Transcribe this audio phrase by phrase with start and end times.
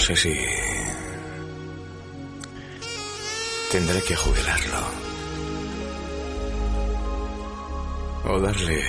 [0.00, 0.34] No sé si
[3.70, 4.78] tendré que jubilarlo
[8.24, 8.82] o darle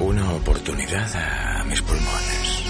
[0.00, 2.62] una oportunidad a mis pulmones.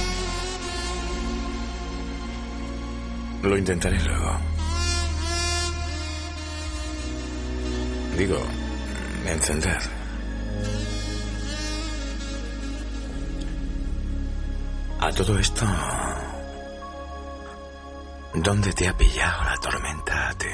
[3.43, 4.41] Lo intentaré luego.
[8.17, 8.43] Digo,
[9.27, 9.98] encender.
[15.09, 15.65] A todo esto,
[18.35, 20.49] ¿dónde te ha pillado la tormenta a ti?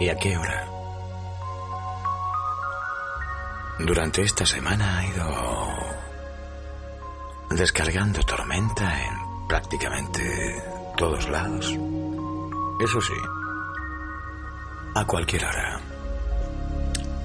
[0.00, 0.68] ¿Y a qué hora?
[3.78, 5.28] Durante esta semana ha ido
[7.50, 10.60] descargando tormenta en prácticamente
[10.96, 11.66] todos lados.
[12.80, 13.14] Eso sí,
[14.96, 15.80] a cualquier hora.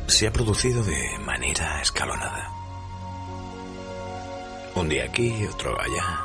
[0.06, 2.59] Se ha producido de manera escalonada.
[4.76, 6.20] Un día aquí, otro allá.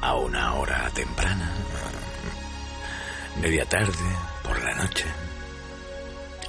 [0.00, 1.52] A una hora temprana.
[3.40, 5.06] Media tarde, por la noche.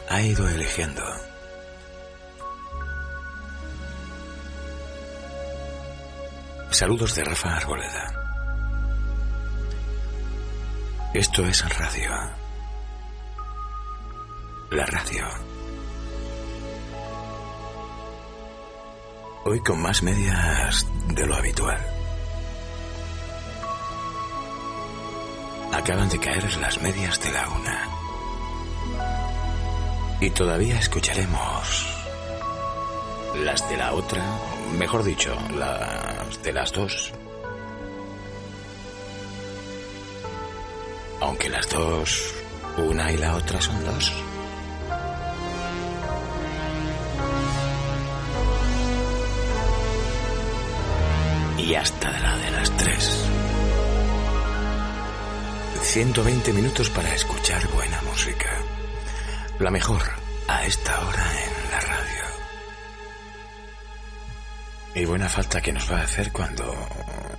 [0.09, 1.03] Ha ido eligiendo.
[6.71, 8.23] Saludos de Rafa Arboleda.
[11.13, 12.11] Esto es radio.
[14.71, 15.52] La radio.
[19.45, 21.77] Hoy con más medias de lo habitual.
[25.73, 27.89] Acaban de caer las medias de la una.
[30.21, 31.85] Y todavía escucharemos
[33.35, 34.23] las de la otra,
[34.77, 37.11] mejor dicho, las de las dos.
[41.19, 42.33] Aunque las dos,
[42.77, 44.13] una y la otra son dos.
[51.73, 53.25] Y hasta la de las tres.
[55.81, 58.59] 120 minutos para escuchar buena música.
[59.57, 60.03] La mejor
[60.47, 62.23] a esta hora en la radio.
[64.93, 66.63] Y buena falta que nos va a hacer cuando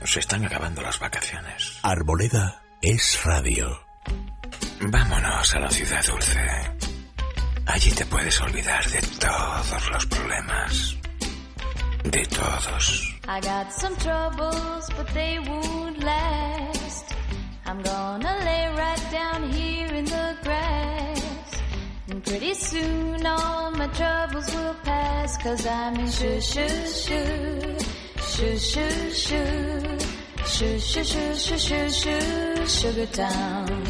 [0.03, 1.79] se están acabando las vacaciones.
[1.83, 3.87] Arboleda es radio.
[4.81, 6.41] Vámonos a la ciudad dulce.
[7.67, 10.97] Allí te puedes olvidar de todos los problemas.
[12.03, 13.14] De todos.
[13.27, 17.15] I got some troubles, but they won't last.
[17.65, 21.63] I'm gonna lay right down here in the grass.
[22.09, 25.39] And pretty soon all my troubles will pass.
[25.39, 27.77] Cause I'm in shoo shoo shoo.
[28.21, 29.99] Shoo shoo shoo.
[30.45, 32.67] Shoo shoo shoo shoo shoo shoo.
[32.67, 33.84] Sugar town.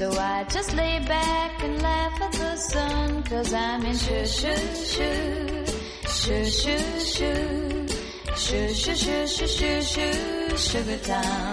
[0.00, 3.22] So I just lay back and laugh at the sun.
[3.24, 5.66] Cause I'm in shoo shoo shoo.
[6.08, 7.86] Shoo shoo shoo.
[8.34, 10.56] Shoo shoo shoo shoo shoo.
[10.56, 11.49] Sugar town.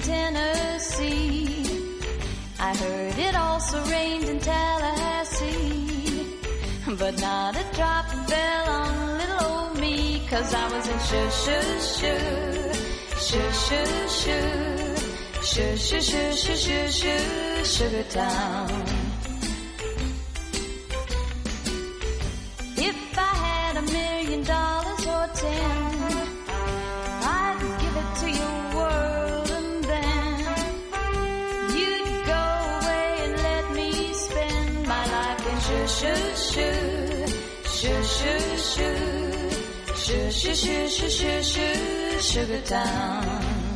[0.00, 1.64] Tennessee.
[2.58, 5.86] I heard it also rained in Tallahassee.
[6.98, 10.22] But not a drop fell on little old me.
[10.28, 12.18] Cause I was in shoo shoo shoo.
[13.26, 14.78] Shoo shoo shoo.
[15.42, 17.64] Shoo shoo shoo shoo shoo shoo.
[17.64, 18.87] Sugar town.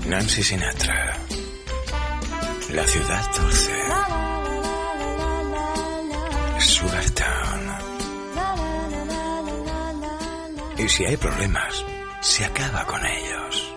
[0.06, 1.16] Nancy Sinatra.
[2.74, 3.72] La ciudad dulce.
[6.58, 7.62] Sugar Town.
[10.78, 11.84] Y si hay problemas,
[12.20, 13.72] se acaba con ellos.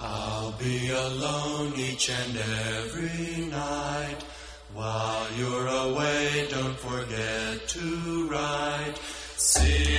[0.00, 4.24] I'll be alone each and every night.
[4.72, 8.98] While you're away, don't forget to write.
[9.36, 9.98] See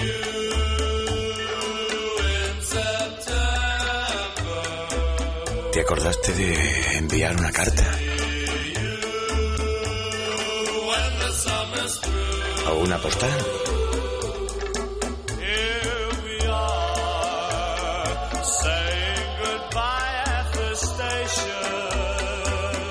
[0.00, 0.51] you
[5.72, 7.98] ¿Te acordaste de enviar una carta?
[12.68, 13.30] ¿O una postal?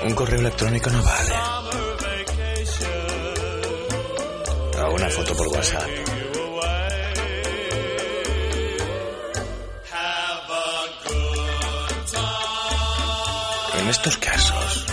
[0.04, 1.34] Un correo electrónico no vale.
[4.84, 6.11] O una foto por WhatsApp.
[13.92, 14.86] Estos casos,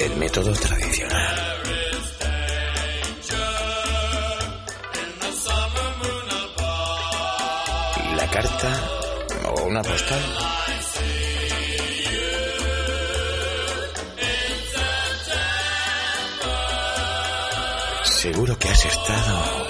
[0.00, 1.36] el método tradicional.
[8.16, 8.80] La carta
[9.44, 10.22] o una postal.
[18.04, 19.66] Seguro que has estado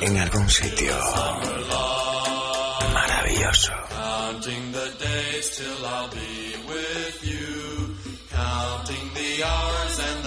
[0.00, 1.51] en algún sitio
[5.62, 7.94] till I'll be with you.
[8.30, 10.21] Counting the hours and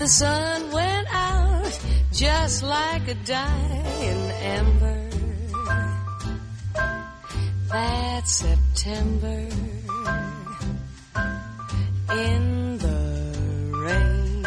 [0.00, 1.78] The sun went out
[2.10, 5.10] just like a dying ember.
[7.68, 9.46] That September
[12.16, 12.98] in the
[13.84, 14.46] rain.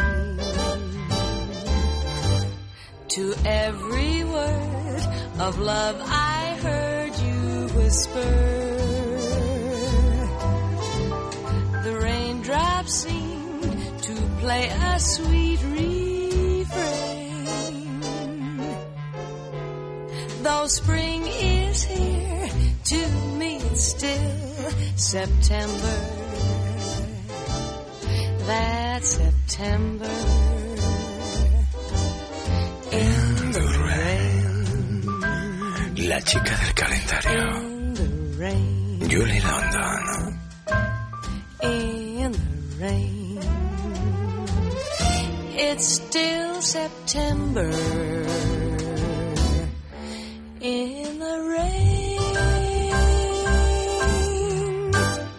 [3.10, 5.02] To every word
[5.38, 8.63] of love I heard you whisper.
[14.44, 16.00] Play a sweet refrain.
[20.42, 22.48] Though spring is here,
[22.92, 23.08] to
[23.38, 25.96] me it's still September.
[28.50, 30.14] That September
[33.02, 35.02] in the rain,
[36.10, 37.44] La chica del calendario.
[37.60, 40.33] in the rain, Julie London.
[45.84, 47.70] Still September
[50.60, 52.20] in the rain.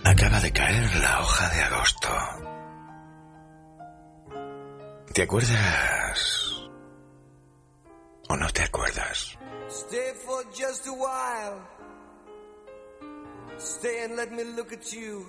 [0.03, 2.09] Acaba de caer la hoja de agosto.
[5.13, 6.69] ¿Te acuerdas?
[8.29, 9.37] ¿O no te acuerdas?
[9.67, 11.59] Stay for just a while.
[13.57, 15.25] Stay and let me look at you.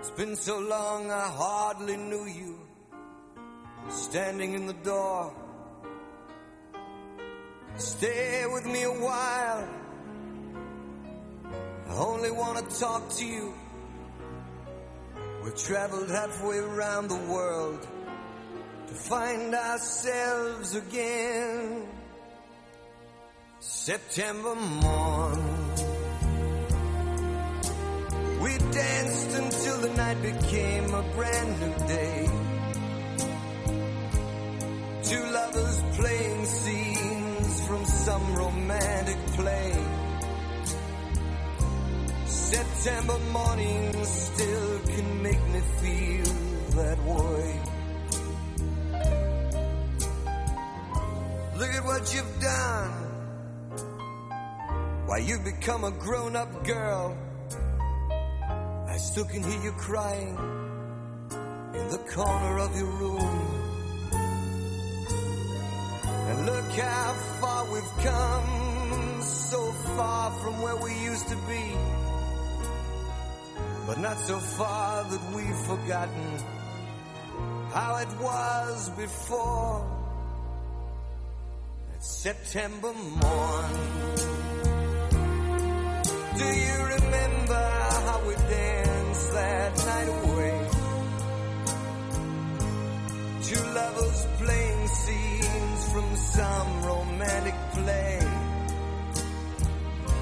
[0.00, 2.67] It's been so long I hardly knew you.
[3.88, 5.32] Standing in the door.
[7.76, 9.68] Stay with me a while.
[11.88, 13.54] I only want to talk to you.
[15.42, 17.86] We've traveled halfway around the world
[18.88, 21.86] to find ourselves again.
[23.60, 25.42] September morn.
[28.42, 32.37] We danced until the night became a brand new day.
[35.08, 39.72] Two lovers playing scenes from some romantic play.
[42.26, 46.24] September morning still can make me feel
[46.76, 47.60] that way.
[51.56, 52.92] Look at what you've done.
[55.06, 57.16] Why you've become a grown-up girl.
[58.86, 60.36] I still can hear you crying
[61.72, 63.57] in the corner of your room.
[66.46, 71.76] Look how far we've come, so far from where we used to be.
[73.86, 76.42] But not so far that we've forgotten
[77.72, 79.84] how it was before
[81.90, 83.72] that September morn.
[86.38, 87.70] Do you remember
[88.06, 90.67] how we danced that night away?
[93.48, 98.20] Two lovers playing scenes from some romantic play.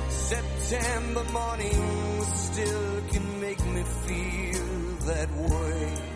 [0.08, 6.15] September mornings still can make me feel that way.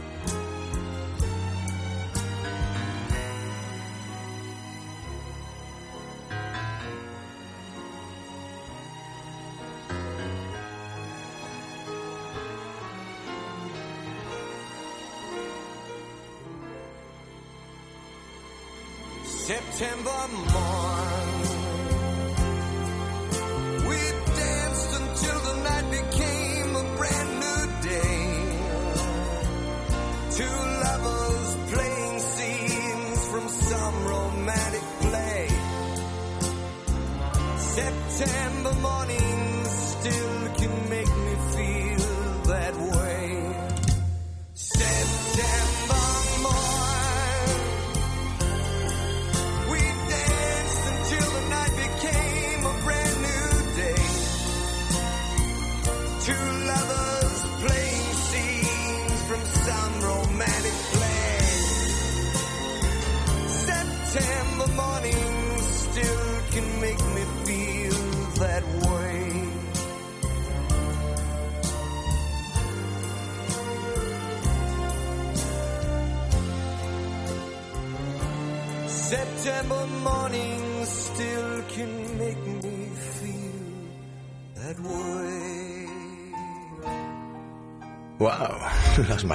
[19.80, 21.19] September morn.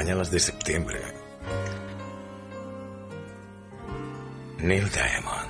[0.05, 1.01] Mañanas de septiembre.
[4.59, 5.49] Neil Diamond.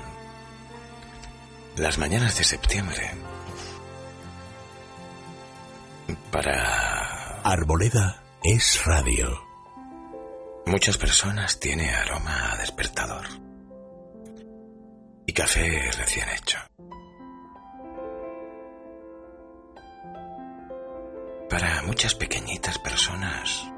[1.75, 3.12] Las mañanas de septiembre.
[6.31, 9.27] Para Arboleda es radio.
[10.67, 13.25] muchas personas tiene aroma a despertador.
[15.25, 16.59] Y café recién hecho.
[21.50, 23.75] Para muchas pequeñitas personas,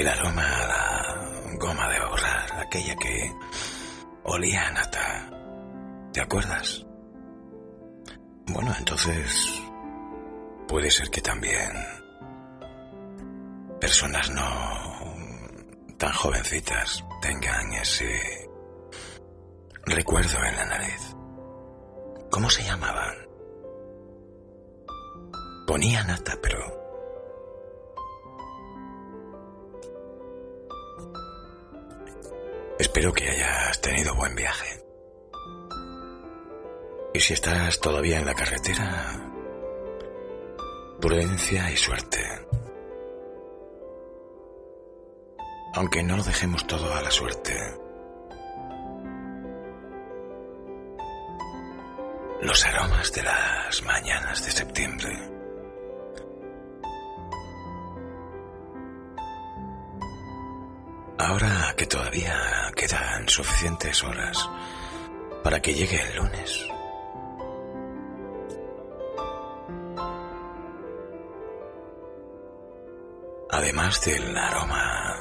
[0.00, 3.34] el aroma a la goma de borrar, aquella que
[4.22, 5.30] olía a nata.
[6.12, 6.86] ¿Te acuerdas?
[8.46, 9.60] Bueno, entonces
[10.68, 11.72] puede ser que también
[13.80, 15.16] personas no
[15.96, 18.48] tan jovencitas tengan ese
[19.84, 21.16] recuerdo en la nariz.
[22.30, 23.16] ¿Cómo se llamaban?
[25.66, 26.77] Ponía nata, pero...
[32.78, 34.84] Espero que hayas tenido buen viaje.
[37.12, 39.32] Y si estás todavía en la carretera,
[41.00, 42.20] prudencia y suerte.
[45.74, 47.54] Aunque no lo dejemos todo a la suerte.
[52.42, 55.37] Los aromas de las mañanas de septiembre.
[61.18, 64.48] Ahora que todavía quedan suficientes horas
[65.42, 66.68] para que llegue el lunes.
[73.50, 75.16] Además del aroma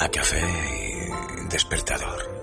[0.00, 2.38] a café y despertador.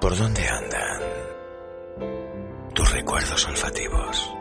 [0.00, 0.91] ¿Por dónde andan tus
[3.12, 4.34] recuerdos olfativos?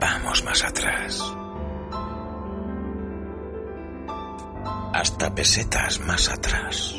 [0.00, 1.36] Vamos más atrás.
[4.94, 6.94] Hasta pesetas más atrás.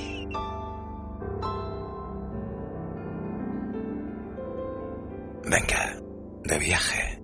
[5.44, 5.98] Venga,
[6.44, 7.24] de viaje.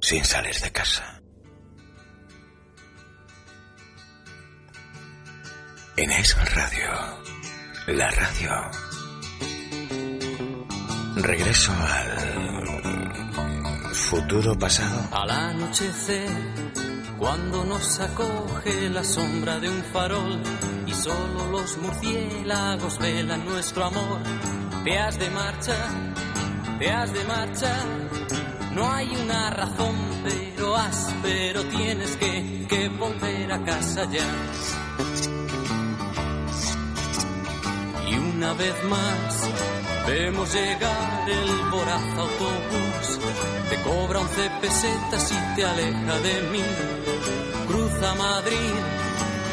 [0.00, 1.22] Sin salir de casa.
[5.98, 6.90] En Es Radio.
[7.86, 8.50] La radio.
[11.16, 12.10] Regreso al
[13.94, 15.08] futuro pasado.
[15.10, 16.28] Al anochecer,
[17.18, 20.38] cuando nos acoge la sombra de un farol
[20.86, 24.20] y solo los murciélagos velan nuestro amor,
[24.84, 25.76] te has de marcha,
[26.78, 27.74] te has de marcha,
[28.74, 35.35] No hay una razón, pero áspero tienes que, que volver a casa ya.
[38.46, 39.50] Una vez más
[40.06, 43.18] vemos llegar el voraz autobús.
[43.68, 46.62] Te cobra once pesetas y te aleja de mí.
[47.66, 48.74] Cruza Madrid,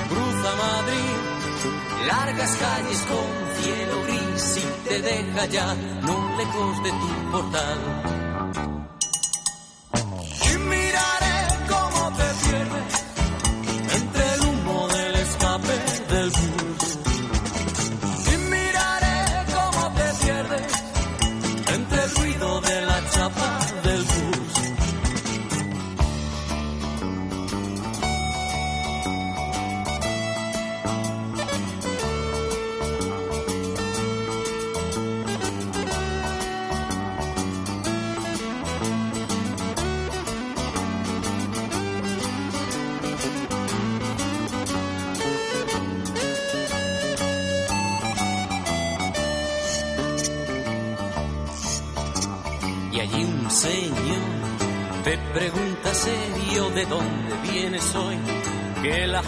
[0.09, 2.07] cruza Madrid.
[2.07, 8.12] Largas calles con cielo gris y te deja ya no lejos de tu portal.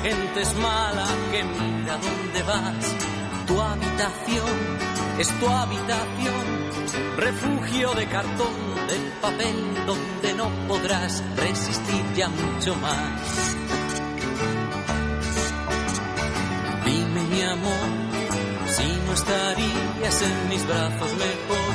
[0.05, 2.85] Gente es mala, que mira dónde vas.
[3.47, 4.55] Tu habitación
[5.17, 6.45] es tu habitación,
[7.17, 8.55] refugio de cartón,
[8.89, 9.57] de papel,
[9.88, 13.55] donde no podrás resistir ya mucho más.
[16.85, 17.88] Dime mi amor,
[18.75, 21.74] si no estarías en mis brazos mejor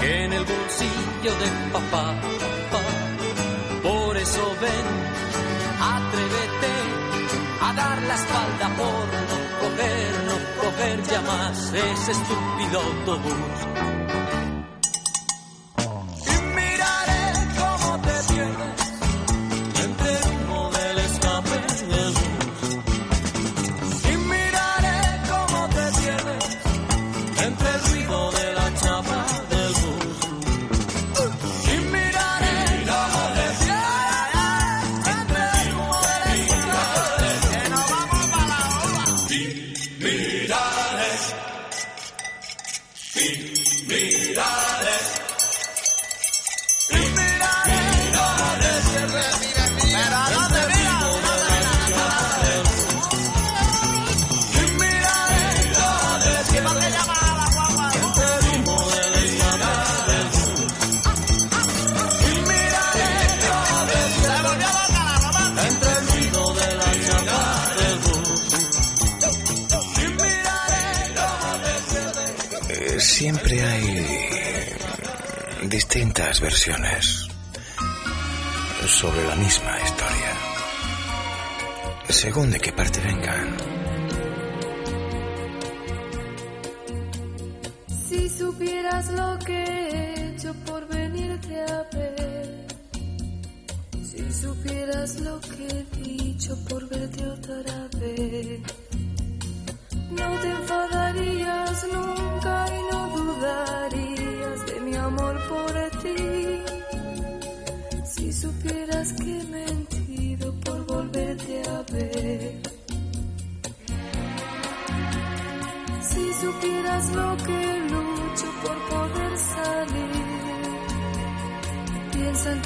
[0.00, 2.14] que en el bolsillo de papá
[4.20, 5.19] eso ven,
[8.06, 13.99] la espalda por no coger, no coger ya más ese estúpido autobús.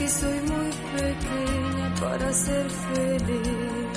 [0.09, 3.95] Soy muy pequeña para ser feliz.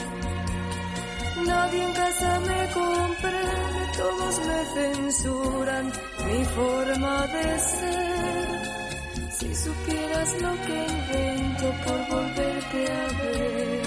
[1.46, 5.86] Nadie en casa me comprende, todos me censuran
[6.26, 8.48] mi forma de ser.
[9.38, 13.82] Si supieras lo que invento por volverte a ver.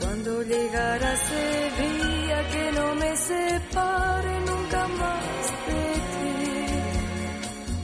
[0.00, 1.44] Cuando llegara ese
[1.82, 6.26] día que no me separe nunca más de ti.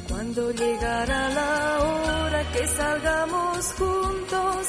[0.08, 1.41] Cuando llegara la
[2.52, 4.66] que salgamos juntos,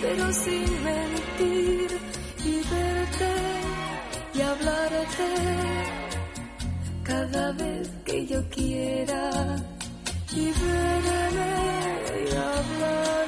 [0.00, 1.88] pero sin mentir
[2.44, 3.32] y verte
[4.34, 5.28] y hablarte
[7.02, 9.30] cada vez que yo quiera
[10.32, 11.52] y verme
[12.24, 13.19] y hablarme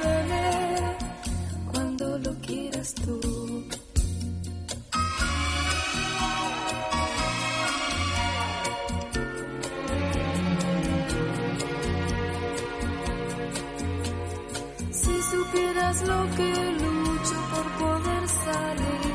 [16.37, 19.13] que lucho por poder salir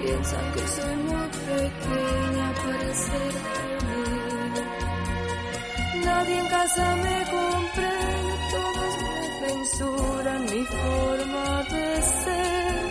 [0.00, 4.64] piensan que soy muy pequeña para ser feliz.
[6.04, 11.84] nadie en casa me comprende, todos me censuran mi forma de
[12.24, 12.84] ser.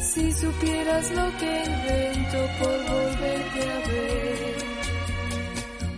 [0.00, 4.56] Si supieras lo que invento por volverte a ver,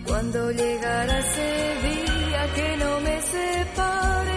[0.07, 1.49] cuando llegara ese
[1.87, 4.36] día que no me separe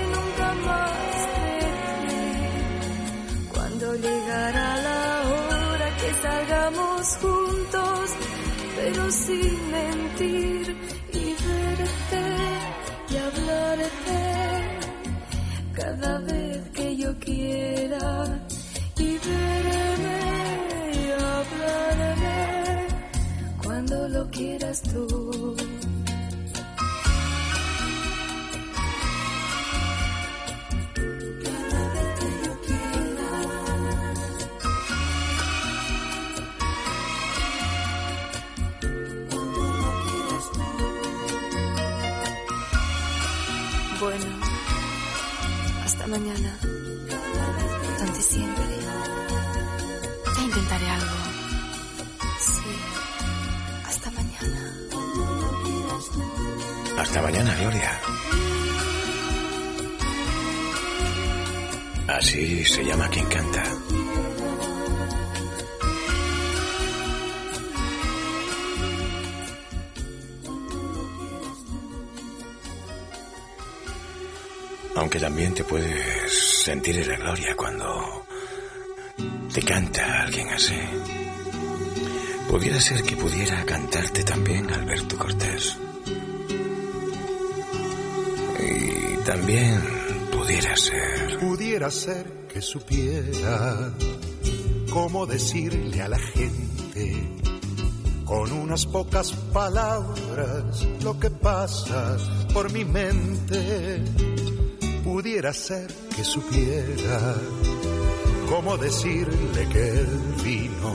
[3.95, 8.11] llegara la hora que salgamos juntos,
[8.77, 10.77] pero sin mentir
[11.13, 12.25] y verte
[13.11, 14.21] y hablarte
[15.73, 18.45] cada vez que yo quiera
[18.97, 20.21] y verme
[20.93, 22.87] y hablarme
[23.63, 25.57] cuando lo quieras tú.
[57.11, 58.01] Hasta mañana, Gloria.
[62.07, 63.65] Así se llama quien canta.
[74.95, 78.25] Aunque también te puedes sentir en la gloria cuando
[79.53, 80.79] te canta alguien así.
[82.49, 85.77] Pudiera ser que pudiera cantarte también Alberto Cortés.
[89.25, 89.81] También
[90.33, 93.93] pudiera ser Pudiera ser que supiera
[94.93, 97.41] cómo decirle a la gente
[98.27, 102.19] con unas pocas palabras lo que pasa
[102.53, 104.05] por mi mente.
[105.03, 107.35] Pudiera ser que supiera
[108.51, 110.07] cómo decirle que el
[110.45, 110.95] vino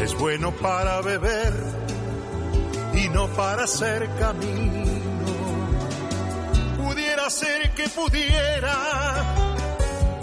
[0.00, 1.52] es bueno para beber
[2.94, 5.09] y no para hacer camino
[7.30, 8.76] ser que pudiera,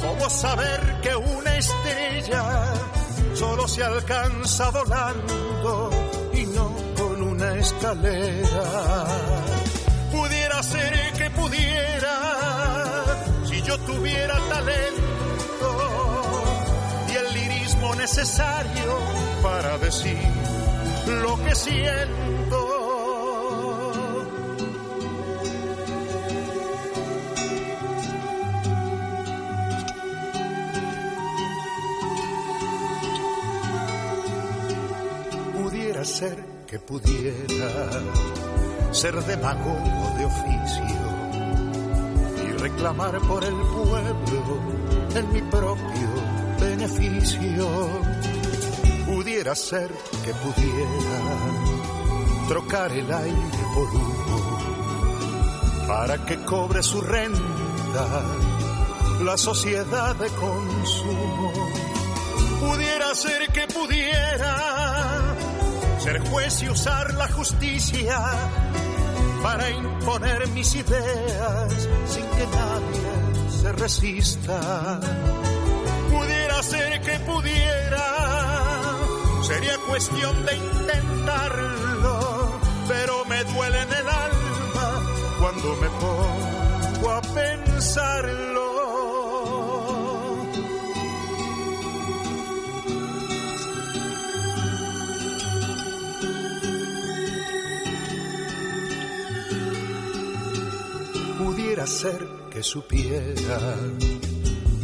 [0.01, 2.73] como saber que una estrella
[3.33, 5.89] solo se alcanza volando
[6.33, 9.05] y no con una escalera.
[10.11, 12.15] Pudiera ser que pudiera,
[13.45, 15.69] si yo tuviera talento
[17.09, 18.99] y el lirismo necesario
[19.41, 20.17] para decir
[21.05, 22.36] lo que siento.
[36.77, 37.89] Que pudiera
[38.91, 40.83] ser demagogo de oficio
[42.45, 44.59] y reclamar por el pueblo
[45.15, 46.09] en mi propio
[46.59, 47.67] beneficio.
[49.07, 49.89] Pudiera ser
[50.23, 51.19] que pudiera
[52.47, 54.57] trocar el aire por humo
[55.87, 58.05] para que cobre su renta
[59.23, 61.53] la sociedad de consumo.
[62.59, 64.66] Pudiera ser que pudiera
[66.07, 68.17] ser juez y usar la justicia
[69.43, 75.01] para imponer mis ideas sin que nadie se resista.
[76.09, 78.05] Pudiera ser que pudiera,
[79.45, 82.53] sería cuestión de intentarlo,
[82.87, 85.03] pero me duele en el alma
[85.41, 88.46] cuando me pongo a pensarlo.
[101.87, 103.59] Ser que supiera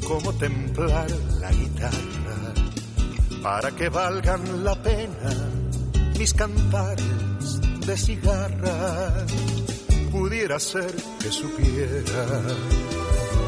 [0.08, 1.12] cómo templar
[1.42, 2.54] la guitarra
[3.42, 5.32] para que valgan la pena
[6.18, 9.26] mis cantares de cigarra.
[10.12, 12.26] Pudiera ser que supiera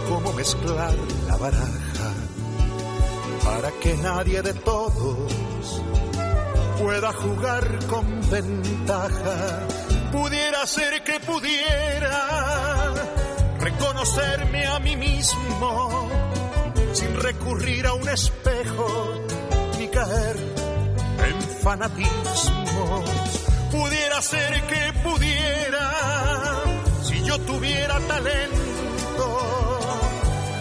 [0.10, 0.96] cómo mezclar
[1.28, 2.12] la baraja
[3.44, 5.82] para que nadie de todos
[6.78, 9.62] pueda jugar con ventaja.
[10.12, 12.65] Pudiera ser que pudiera
[13.66, 16.08] reconocerme a mí mismo
[16.94, 19.26] sin recurrir a un espejo
[19.80, 20.38] ni caer
[21.28, 23.04] en fanatismo.
[23.72, 25.92] Pudiera ser que pudiera,
[27.02, 29.28] si yo tuviera talento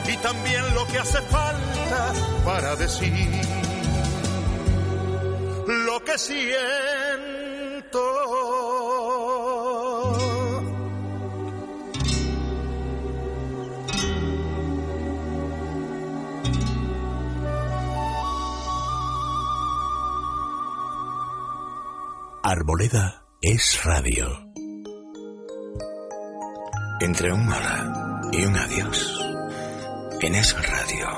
[0.09, 2.13] y también lo que hace falta
[2.47, 3.43] para decir
[5.67, 6.94] lo que siento.
[22.57, 24.29] Arboleda es radio.
[27.01, 29.21] Entre un hola y un adiós.
[30.21, 31.09] En esa radio,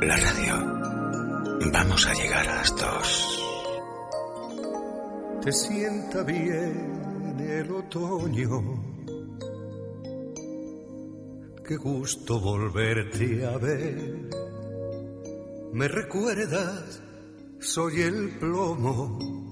[0.00, 3.44] la radio, vamos a llegar a las dos.
[5.42, 8.84] Te sienta bien el otoño.
[11.66, 14.30] Qué gusto volverte a ver.
[15.72, 17.02] Me recuerdas,
[17.58, 19.43] soy el plomo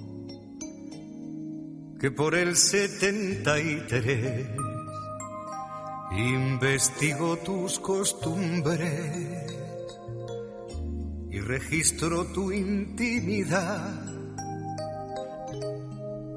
[2.03, 4.49] que por el 73
[6.19, 9.47] investigo tus costumbres
[11.31, 14.05] y registro tu intimidad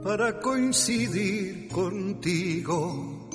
[0.04, 3.28] para coincidir contigo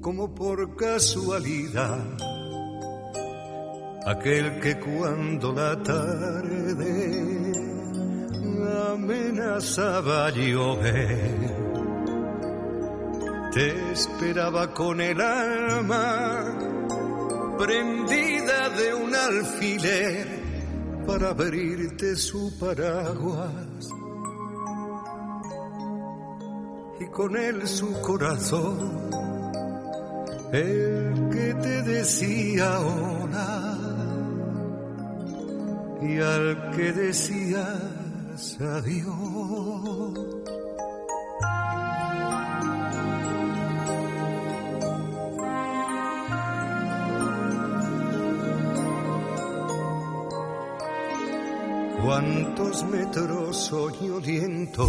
[0.00, 2.16] como por casualidad
[4.06, 7.47] aquel que cuando la tarde
[9.38, 11.68] amenazaba llover
[13.52, 16.58] te esperaba con el alma
[17.58, 20.26] prendida de un alfiler
[21.06, 23.88] para abrirte su paraguas.
[27.00, 29.10] Y con él su corazón
[30.52, 33.78] el que te decía hola
[36.02, 36.92] y al que
[38.38, 40.14] decías adiós.
[52.04, 54.88] cuántos metros soñolientos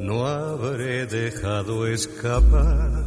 [0.00, 3.04] no habré dejado escapar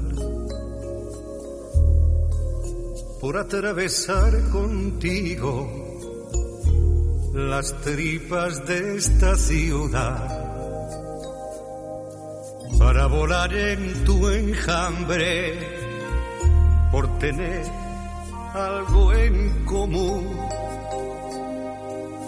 [3.19, 5.78] por atravesar contigo
[7.33, 10.45] las tripas de esta ciudad
[12.77, 15.53] para volar en tu enjambre
[16.91, 17.63] por tener
[18.53, 20.49] algo en común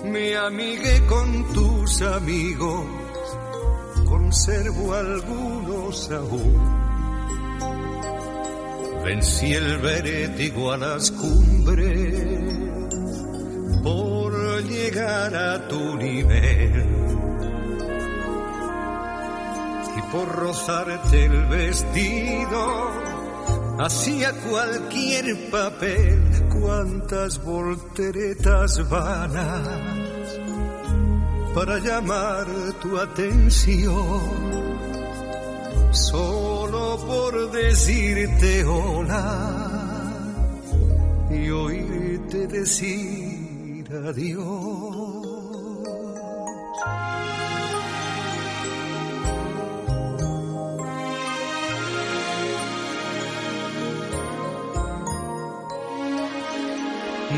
[0.05, 2.85] me amigué con tus amigos,
[4.05, 6.81] conservo algunos aún.
[9.03, 12.20] Vencí el vértigo a las cumbres
[15.11, 16.85] a tu nivel
[19.97, 22.91] y por rozarte el vestido
[23.77, 30.39] hacía cualquier papel cuántas volteretas vanas
[31.53, 32.47] para llamar
[32.81, 34.21] tu atención,
[35.91, 40.13] solo por decirte hola
[41.29, 43.41] y oírte decir
[43.93, 45.00] adiós.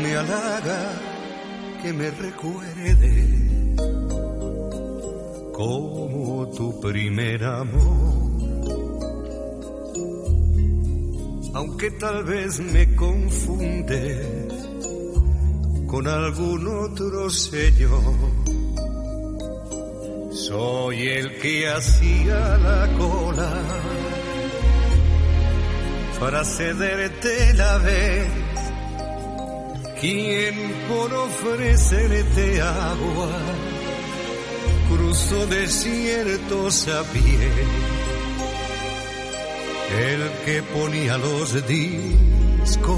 [0.04, 1.00] Me halaga
[1.82, 3.74] que me recuerde
[5.52, 8.24] como tu primer amor.
[11.54, 14.48] Aunque tal vez me confunde
[15.86, 18.43] con algún otro señor.
[20.48, 23.62] Soy el que hacía la cola
[26.20, 28.28] para cederte la vez.
[30.02, 30.54] Quien
[30.86, 33.30] por ofrecerte agua
[34.90, 37.48] cruzó desiertos a pie,
[40.10, 42.92] el que ponía los discos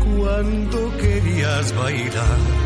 [0.00, 2.65] cuando querías bailar.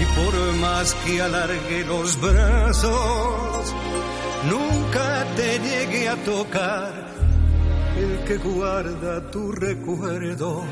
[0.00, 3.74] Y por más que alargue los brazos,
[4.48, 7.10] nunca te llegué a tocar
[7.98, 10.64] el que guarda tu recuerdo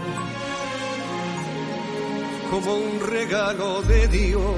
[2.51, 4.55] como un regalo de Dios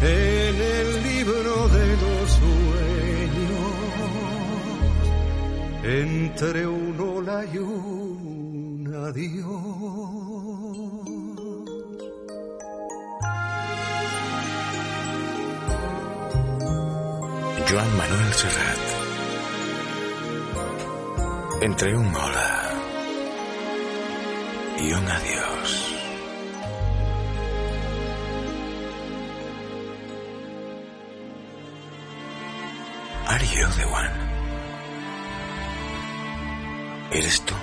[0.00, 3.02] en el libro de los sueños
[5.84, 10.21] entre un hola y un adiós.
[17.68, 18.84] Joan Manuel Serrat
[21.62, 22.72] entre un hola
[24.78, 25.94] y un adiós.
[33.28, 34.10] Are you the one?
[37.12, 37.54] ¿Eres tú?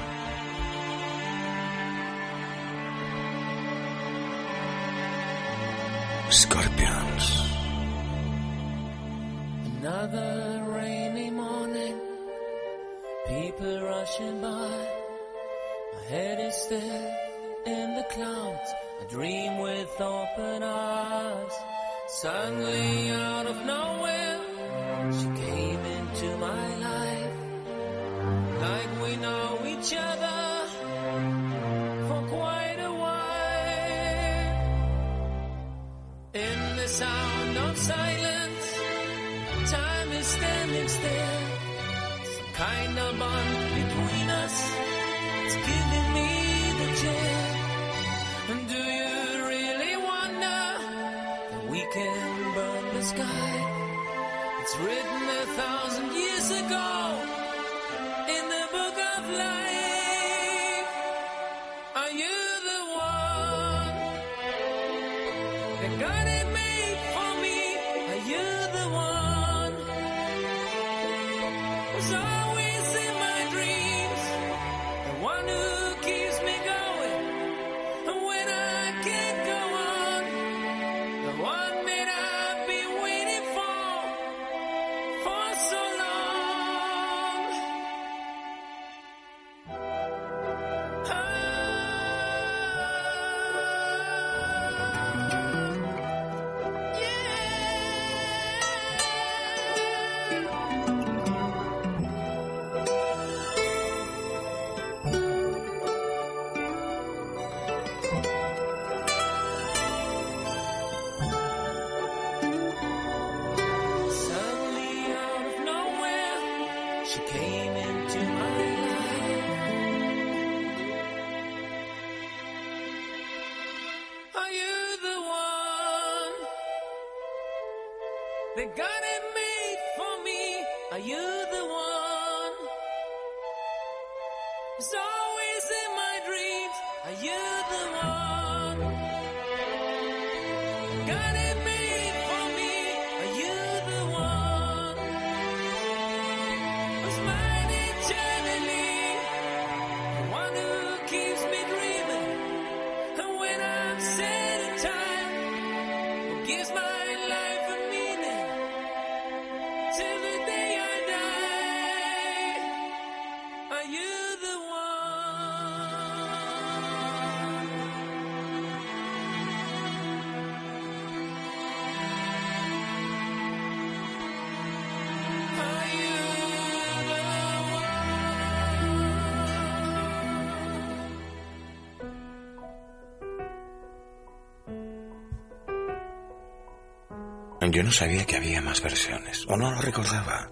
[187.79, 190.51] Yo no sabía que había más versiones, o no lo recordaba.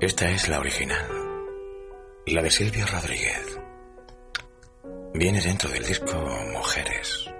[0.00, 1.08] Esta es la original,
[2.26, 3.60] la de Silvio Rodríguez.
[5.14, 6.16] Viene dentro del disco
[6.52, 7.30] Mujeres.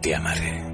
[0.00, 0.64] Te amaré.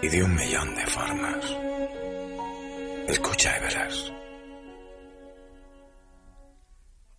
[0.00, 1.67] Y de un millón de formas.
[3.08, 4.12] Escucha y verás.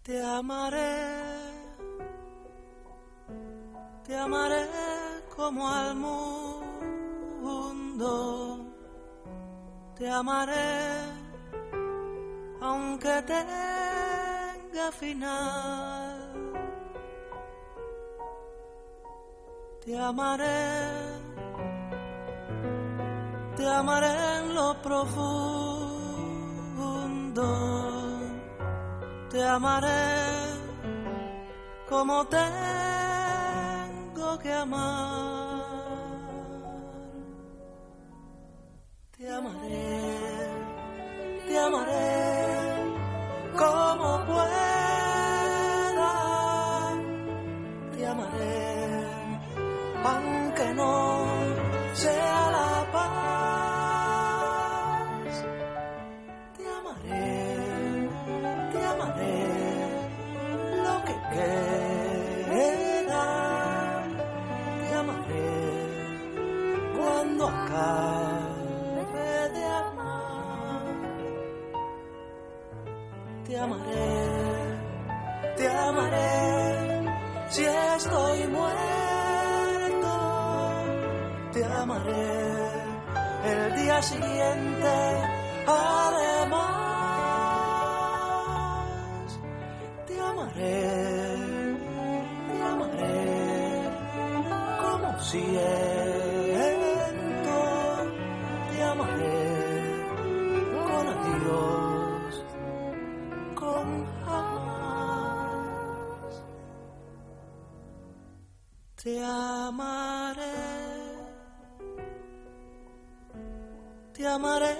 [0.04, 1.08] Te amaré,
[4.06, 4.68] te amaré
[5.36, 6.26] como al mundo,
[9.98, 11.10] te amaré
[12.62, 16.18] aunque tenga final.
[19.84, 20.62] Te amaré,
[23.56, 25.79] te amaré en lo profundo
[29.30, 30.30] te amaré
[31.90, 32.50] como tengo
[34.40, 35.64] que amar.
[39.18, 40.00] Te amaré,
[41.48, 42.49] te amaré.
[78.00, 80.14] estoy muerto,
[81.52, 82.72] te amaré
[83.52, 84.88] el día siguiente.
[85.68, 86.80] Además,
[90.08, 91.36] te amaré,
[92.48, 93.90] te amaré
[94.82, 96.19] como si es.
[109.02, 110.90] Te amaré.
[114.20, 114.76] te amaré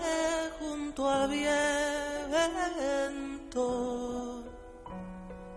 [0.60, 1.54] junto al viento,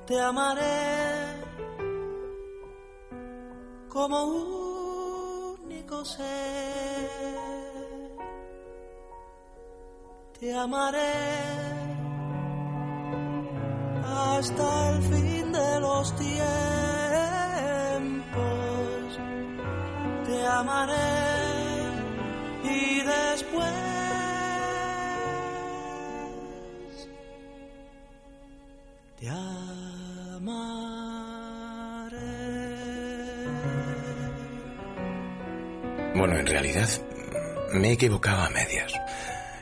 [0.07, 1.43] te amaré
[3.89, 4.25] como
[5.65, 7.11] único ser,
[10.39, 11.13] te amaré
[14.05, 16.92] hasta el fin de los tiempos,
[22.63, 23.73] y después
[29.19, 30.53] te amaré.
[36.15, 36.89] Bueno, en realidad
[37.73, 38.93] me he equivocado a medias.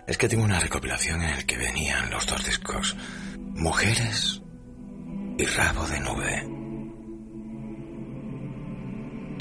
[0.06, 2.94] Es que tengo una recopilación en el que venían los dos discos.
[3.38, 4.42] Mujeres
[5.38, 6.46] y Rabo de Nube.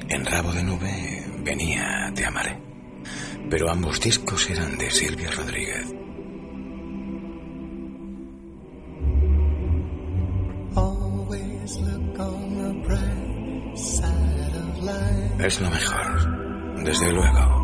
[0.10, 2.58] En Rabo de Nube venía Te amaré.
[3.50, 5.94] Pero ambos discos eran de Silvia Rodríguez.
[15.40, 17.60] Es lo mejor, desde luego.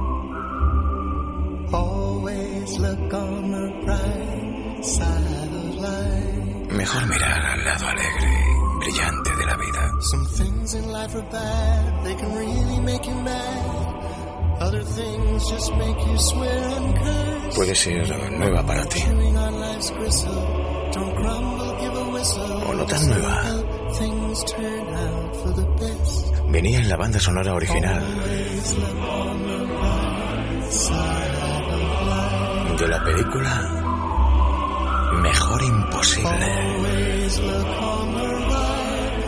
[6.72, 9.92] Mejor mirar al lado alegre brillante de la vida.
[10.12, 14.62] Some things in life are bad, they can really make you mad.
[14.62, 17.56] Other things just make you swear and curse.
[17.56, 20.42] Puede ser nueva para ti, Chewing on life's gristle.
[20.94, 22.64] Don't crumble, give a whistle.
[22.70, 23.44] o no tan nueva.
[26.50, 28.04] Venía en la banda sonora original
[32.78, 33.86] de la película
[35.22, 36.66] Mejor Imposible.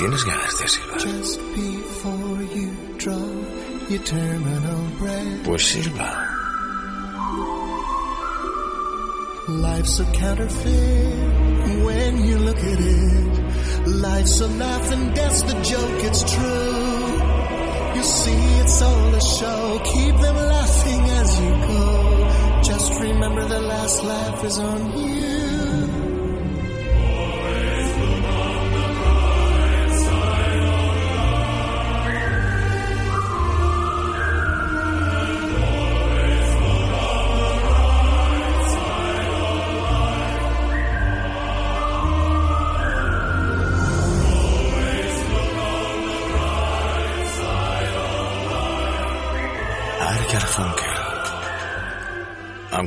[0.00, 0.98] ¿Tienes ganas de silbar?
[0.98, 3.28] Just before you draw
[3.90, 5.44] your terminal breath.
[5.44, 6.26] Pues silba.
[9.46, 13.88] Life's a counterfeit when you look at it.
[13.88, 17.96] Life's a laugh and death's the joke, it's true.
[17.96, 19.80] You see, it's all a show.
[19.84, 22.62] Keep them laughing as you go.
[22.62, 25.39] Just remember the last laugh is on you.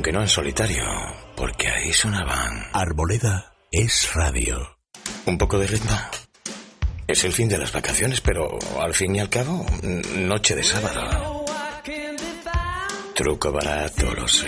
[0.04, 0.84] Aunque no en solitario,
[1.34, 4.76] porque ahí sonaban Arboleda es radio.
[5.24, 5.98] un poco de ritmo.
[7.06, 9.64] Es el fin de las vacaciones, pero al fin y al cabo,
[10.16, 11.46] noche de sábado.
[13.14, 14.46] Truco barato, lo sé.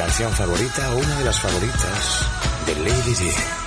[0.00, 2.26] canción favorita o una de las favoritas
[2.64, 3.59] de Lady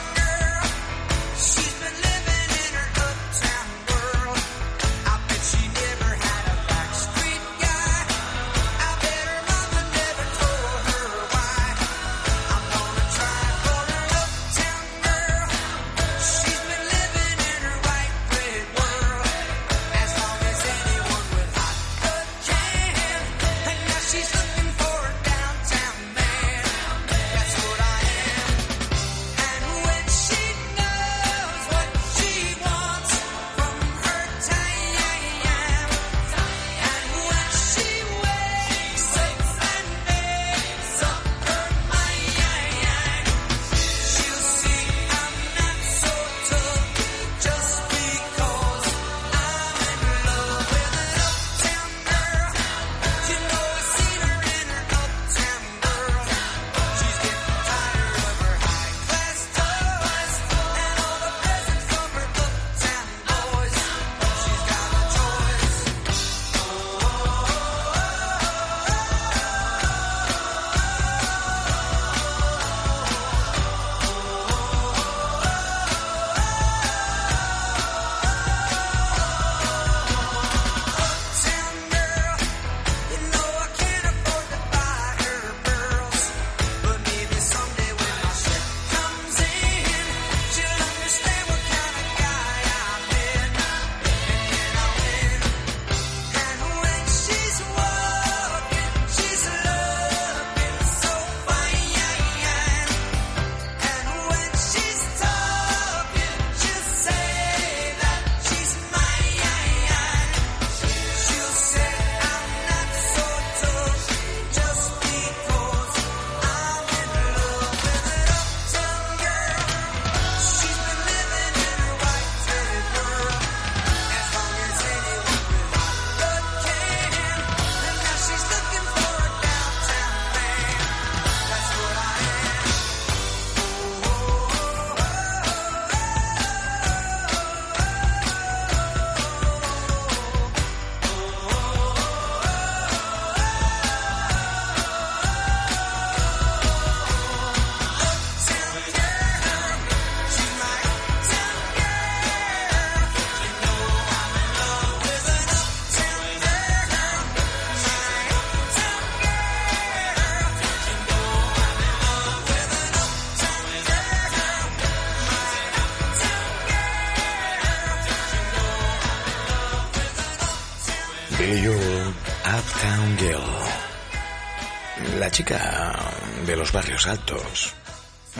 [177.08, 177.74] altos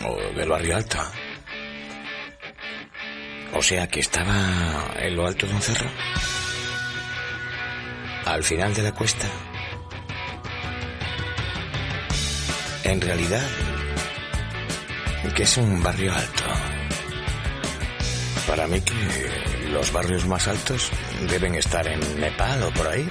[0.04, 0.98] o del barrio alto,
[3.54, 5.90] O sea que estaba en lo alto de un cerro,
[8.26, 9.28] al final de la cuesta.
[12.84, 13.48] En realidad,
[15.36, 16.44] que es un barrio alto.
[18.48, 20.92] Para mí que los barrios más altos
[21.30, 23.10] deben estar en Nepal o por ahí.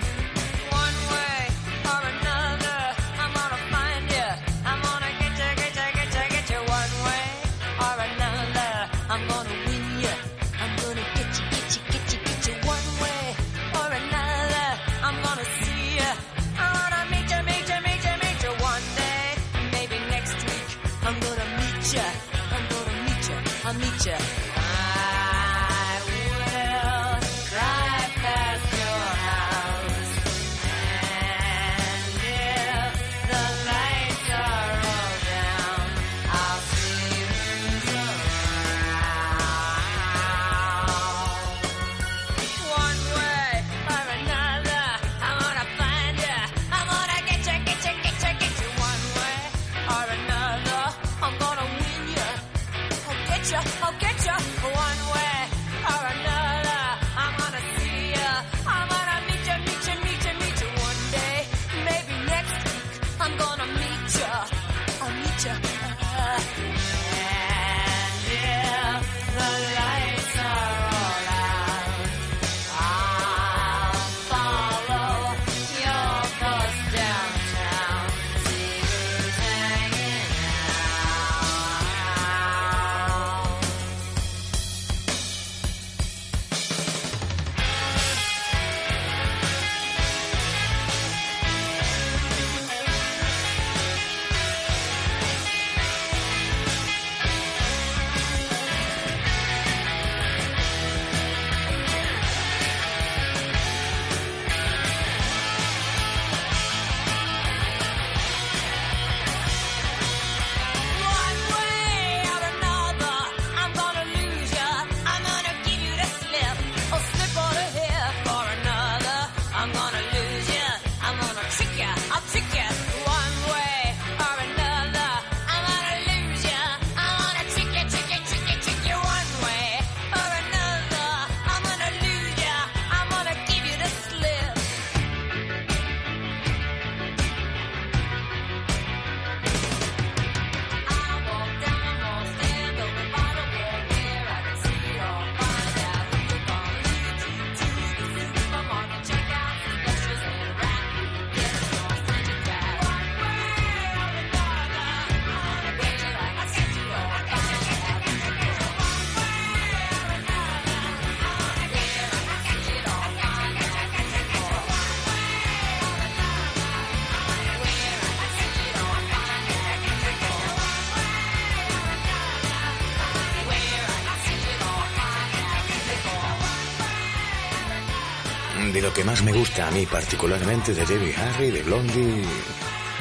[178.82, 182.24] lo que más me gusta a mí particularmente de Debbie Harry, de Blondie,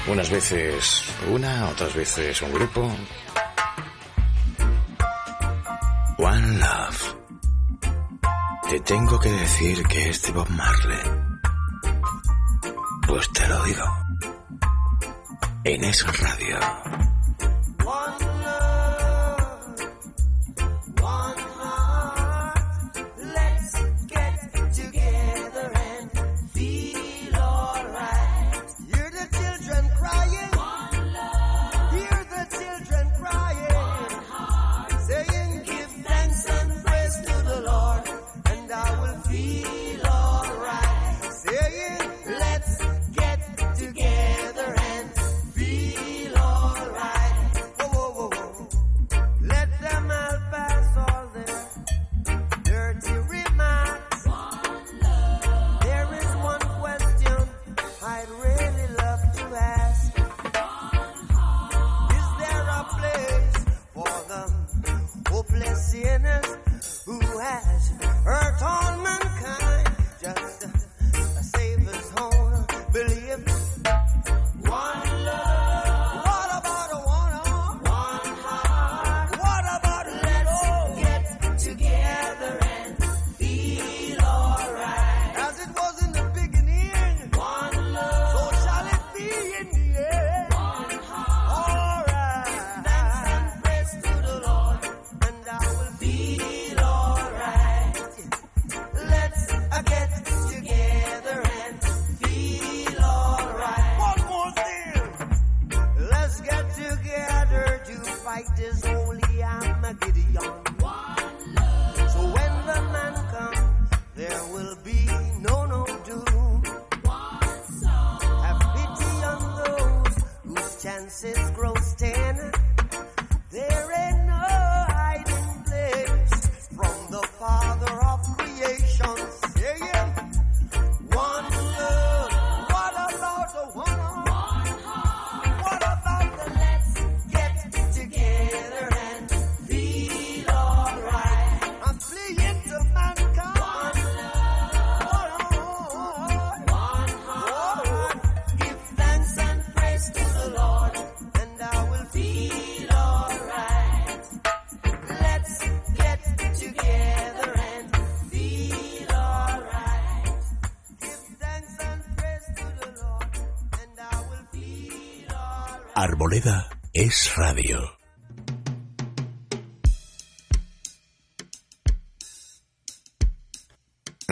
[0.08, 2.96] unas veces una, otras veces un grupo.
[6.20, 7.16] One Love.
[8.70, 11.12] Te tengo que decir que este Bob Marley.
[13.08, 13.86] Pues te lo digo.
[15.64, 16.91] En esa radio.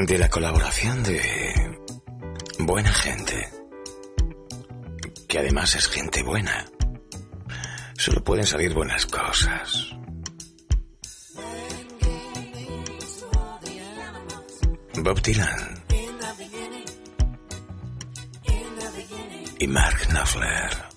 [0.10, 1.22] de la colaboración de
[2.57, 3.47] buena gente,
[5.28, 6.66] que además es gente buena.
[7.95, 9.95] Solo pueden salir buenas cosas.
[14.95, 15.84] Bob Dylan
[19.60, 20.89] y Mark Knopfler.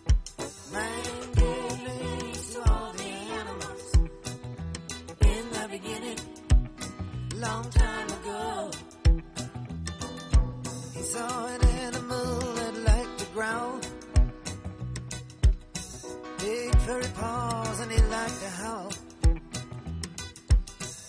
[16.86, 18.92] furry paws and he liked to howl.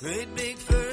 [0.01, 0.93] Great big furry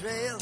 [0.00, 0.39] Trail.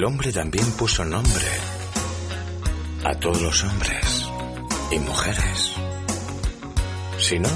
[0.00, 1.44] el hombre también puso nombre
[3.04, 4.26] a todos los hombres
[4.90, 5.74] y mujeres.
[7.18, 7.50] Si no,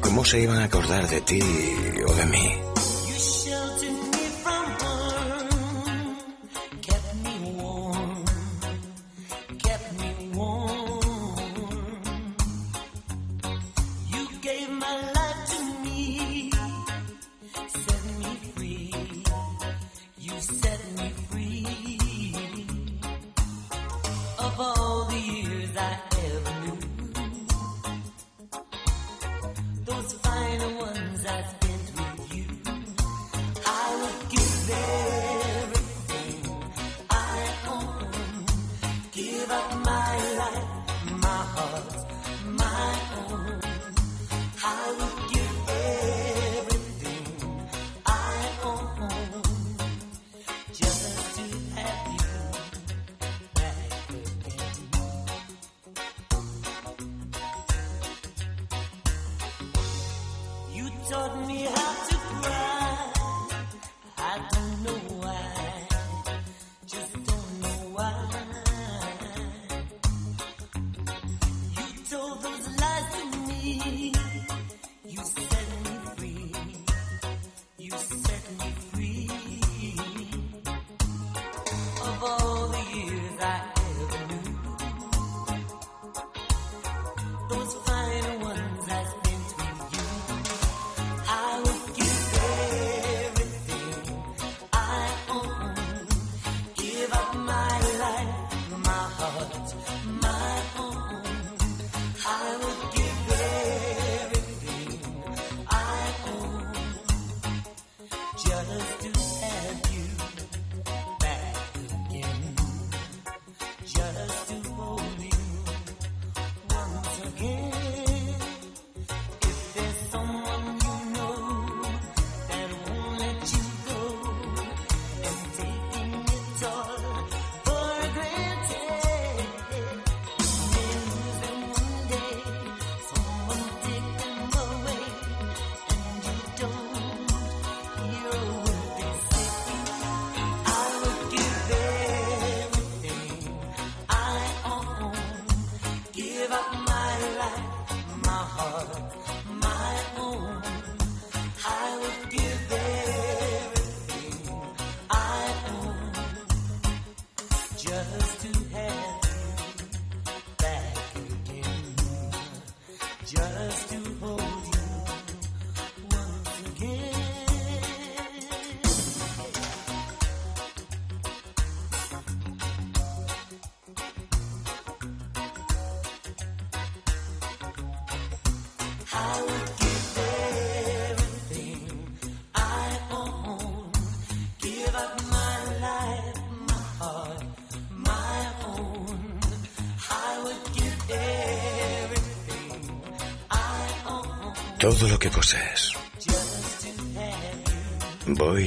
[0.00, 1.40] ¿cómo se iban a acordar de ti
[2.08, 2.71] o de mí?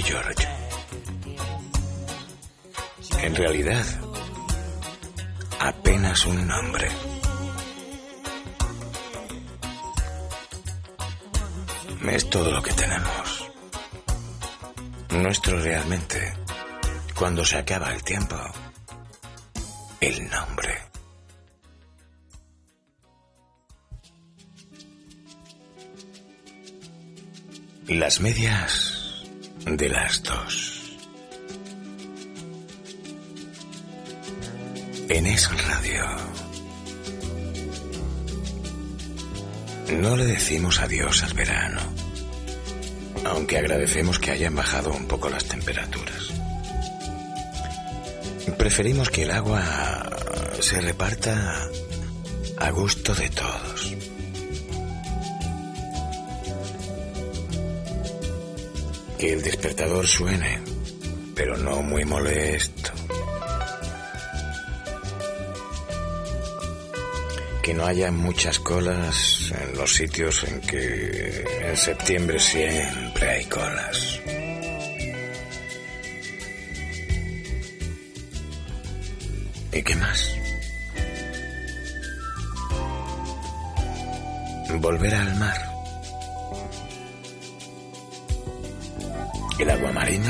[0.02, 0.48] George.
[3.22, 3.86] En realidad,
[5.60, 6.88] apenas un nombre.
[12.16, 13.52] Es todo lo que tenemos.
[15.10, 16.34] Nuestro realmente,
[17.14, 18.38] cuando se acaba el tiempo,
[20.00, 20.82] el nombre.
[27.88, 28.95] Las medias
[29.66, 30.98] de las dos.
[35.10, 36.06] En Es Radio.
[40.00, 41.82] No le decimos adiós al verano,
[43.26, 46.32] aunque agradecemos que hayan bajado un poco las temperaturas.
[48.58, 50.10] Preferimos que el agua
[50.60, 51.70] se reparta
[52.58, 54.05] a gusto de todos.
[59.26, 60.60] Que el despertador suene,
[61.34, 62.92] pero no muy molesto.
[67.64, 74.22] Que no haya muchas colas en los sitios en que en septiembre siempre hay colas.
[79.74, 80.36] ¿Y qué más?
[84.80, 85.75] Volver al mar.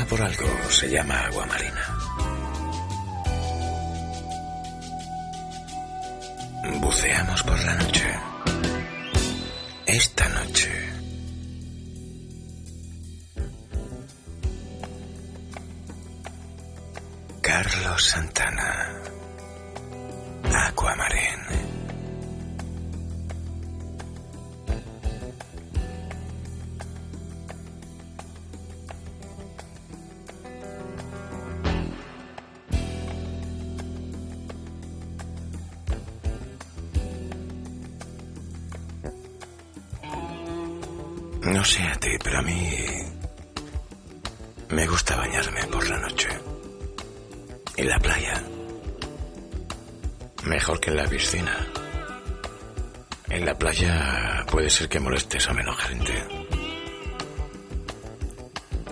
[0.06, 1.82] Por algo se llama agua marina.
[6.80, 8.25] Buceamos por la noche.
[54.84, 56.12] Que molestes a menos gente.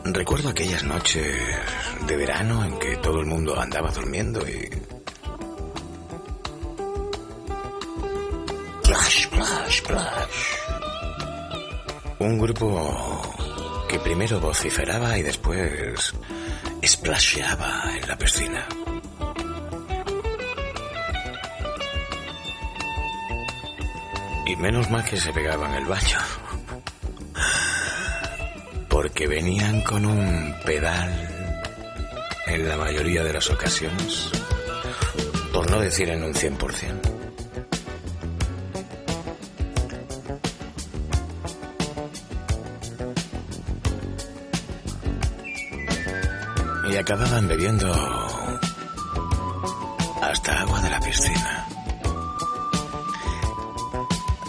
[0.05, 1.37] Recuerdo aquellas noches
[2.07, 4.71] de verano en que todo el mundo andaba durmiendo y...
[12.19, 16.15] Un grupo que primero vociferaba y después
[16.83, 18.67] splasheaba en la piscina.
[24.59, 26.19] Menos mal que se pegaban el baño.
[28.89, 31.29] Porque venían con un pedal
[32.47, 34.31] en la mayoría de las ocasiones.
[35.53, 37.01] Por no decir en un 100%.
[46.91, 48.24] Y acababan bebiendo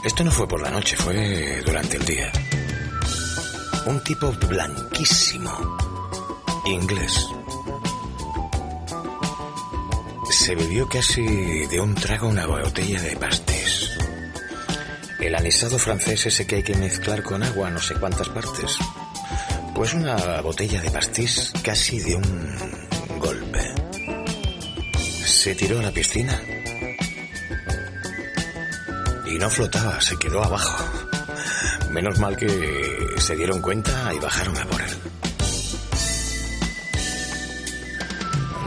[0.06, 2.32] Esto no fue por la noche, fue durante el día.
[3.88, 5.52] Un tipo blanquísimo,
[6.68, 7.26] inglés.
[10.30, 13.98] Se bebió casi de un trago una botella de pastis.
[15.20, 18.78] El anisado francés ese que hay que mezclar con agua no sé cuántas partes.
[19.74, 22.56] Pues una botella de pastis casi de un
[23.18, 23.74] golpe.
[25.26, 26.40] Se tiró a la piscina
[29.46, 30.84] no flotaba, se quedó abajo.
[31.92, 34.98] Menos mal que se dieron cuenta y bajaron a por él.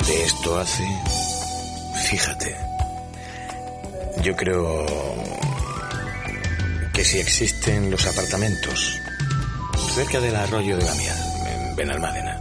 [0.07, 0.85] De esto hace,
[2.09, 2.57] fíjate,
[4.23, 4.87] yo creo
[6.93, 9.01] que si existen los apartamentos
[9.97, 11.17] cerca del arroyo de la miel,
[11.49, 12.41] en Benalmádena,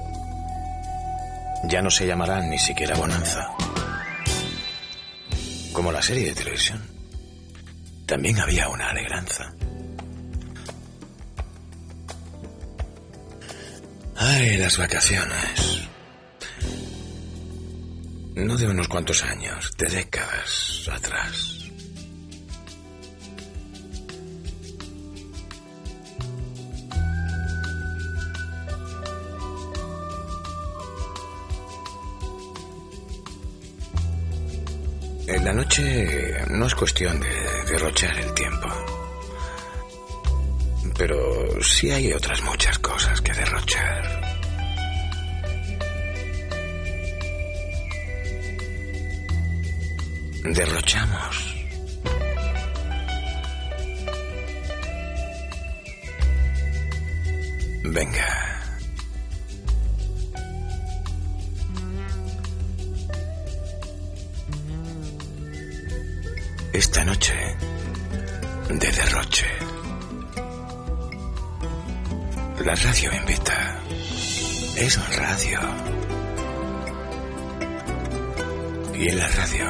[1.63, 3.47] ya no se llamarán ni siquiera Bonanza.
[5.73, 6.96] Como la serie de televisión.
[8.07, 9.53] También había una alegranza.
[14.15, 15.81] Ay, las vacaciones.
[18.35, 21.56] No de unos cuantos años, de décadas atrás.
[35.47, 37.29] La noche no es cuestión de
[37.71, 38.67] derrochar el tiempo.
[40.97, 44.21] Pero sí hay otras muchas cosas que derrochar.
[50.43, 51.55] Derrochamos.
[57.85, 58.36] Venga.
[66.77, 67.33] Esta noche
[68.69, 69.47] de derroche.
[72.63, 73.81] La radio invita.
[74.75, 75.59] Es radio.
[78.93, 79.65] Y en la radio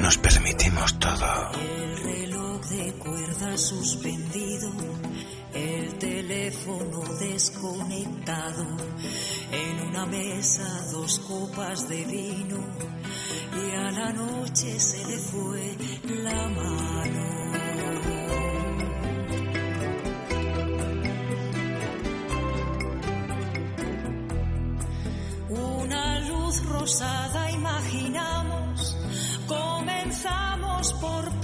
[0.00, 1.50] nos permitimos todo.
[1.54, 4.70] El reloj de cuerda suspendido,
[5.52, 8.76] el teléfono desconectado,
[9.50, 13.00] en una mesa dos copas de vino
[13.52, 15.76] y a la noche se le fue
[16.24, 17.40] la mano.
[25.50, 28.96] Una luz rosada imaginamos,
[29.46, 31.40] comenzamos por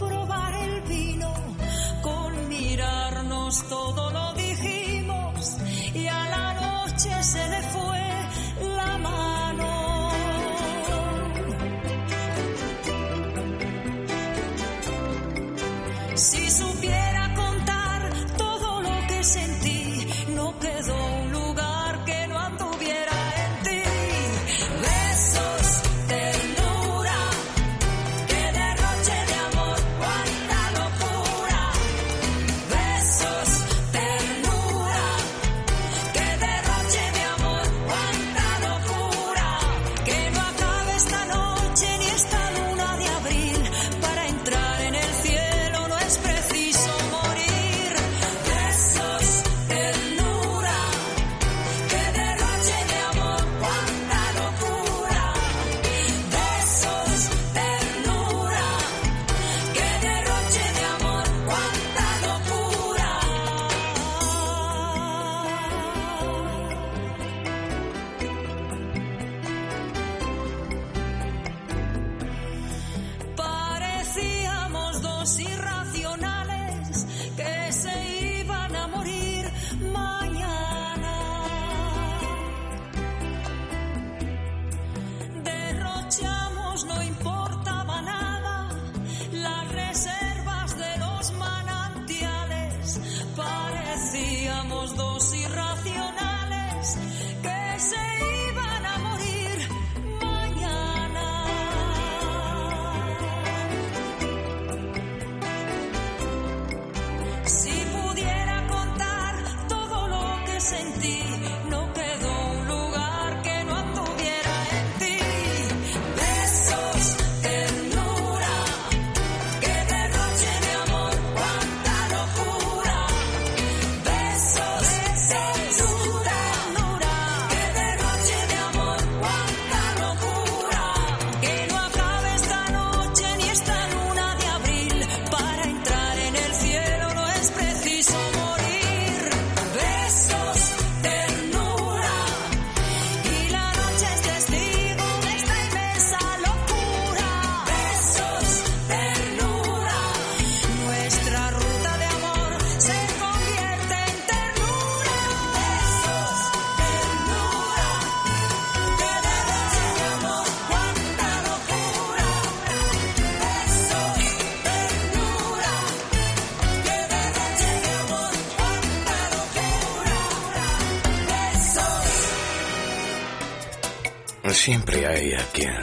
[174.67, 175.81] Siempre hay a quien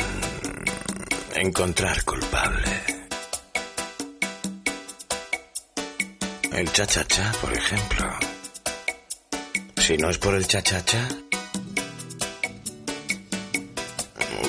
[1.36, 2.82] encontrar culpable.
[6.52, 8.06] El cha-cha-cha, por ejemplo.
[9.78, 11.08] Si no es por el cha-cha-cha,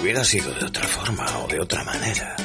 [0.00, 2.43] hubiera sido de otra forma o de otra manera.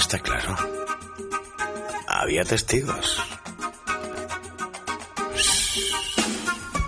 [0.00, 0.56] está claro.
[2.08, 3.22] Había testigos.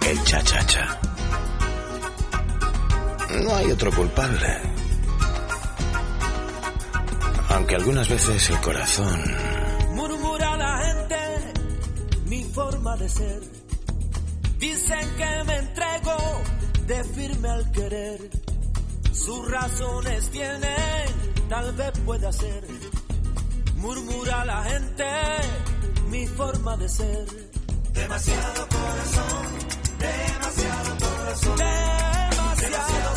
[0.07, 1.01] El cha-cha-cha.
[3.43, 4.61] No hay otro culpable.
[7.51, 9.23] Aunque algunas veces el corazón...
[9.93, 11.17] Murmura la gente
[12.27, 13.41] mi forma de ser.
[14.59, 16.17] Dicen que me entrego
[16.87, 18.31] de firme al querer.
[19.13, 21.07] Sus razones tienen,
[21.49, 22.66] tal vez pueda ser
[23.87, 25.07] murmura la gente
[26.11, 27.27] mi forma de ser.
[27.93, 29.47] Demasiado corazón,
[29.99, 33.16] demasiado corazón, demasiado, demasiado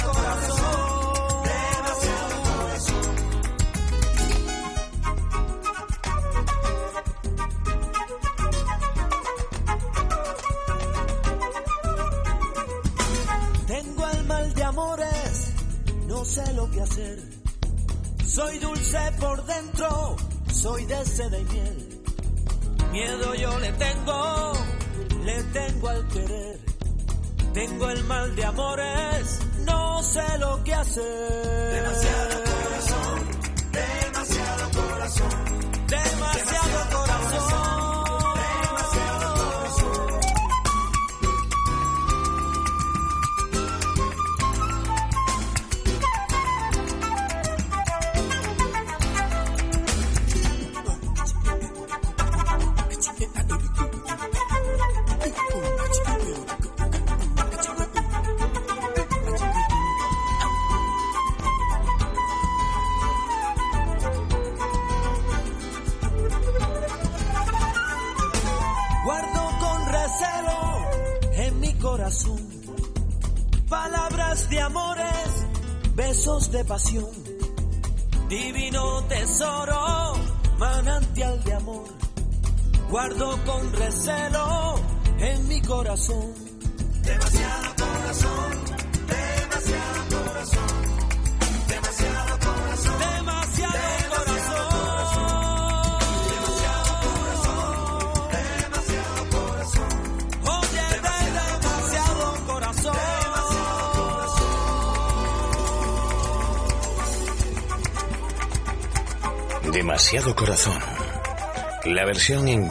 [111.99, 112.69] la versión en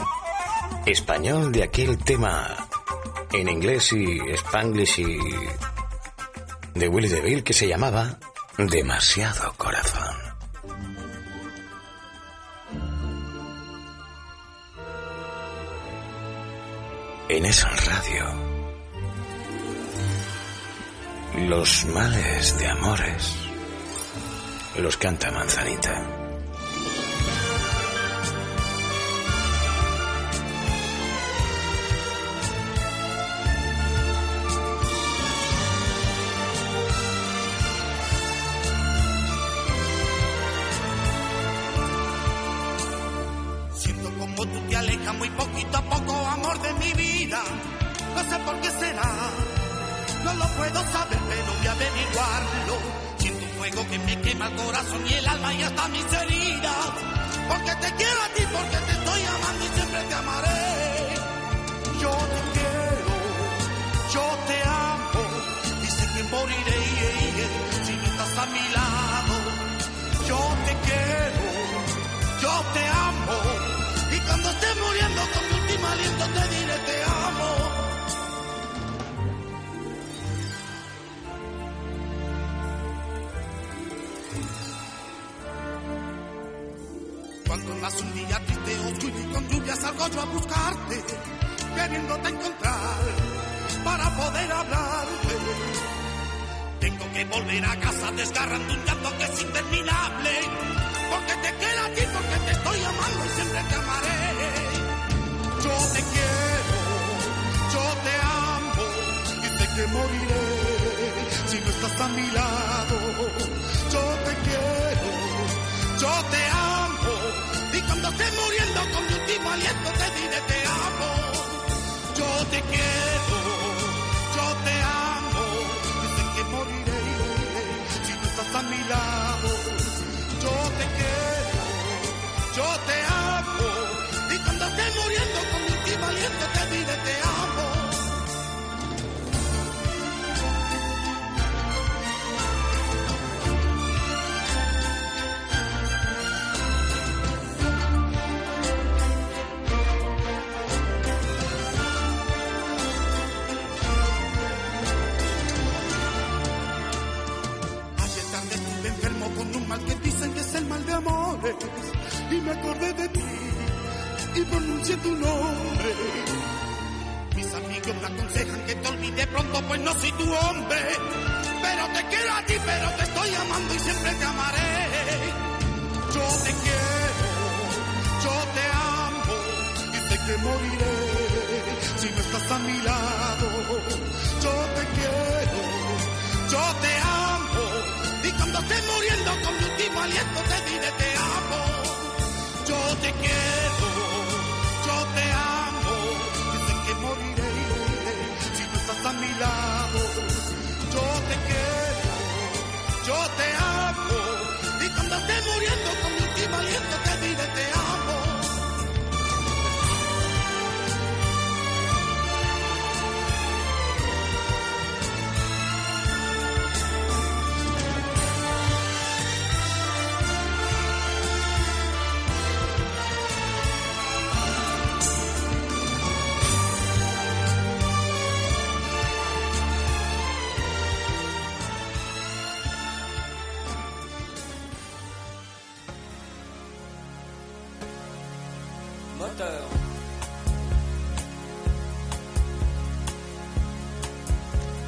[0.86, 2.56] español de aquel tema
[3.30, 5.18] en inglés y spanglish y
[6.72, 8.18] de Willy DeVille que se llamaba
[8.56, 10.16] Demasiado Corazón.
[17.28, 18.24] En esa radio,
[21.50, 23.36] los males de amores
[24.78, 26.17] los canta Manzanita.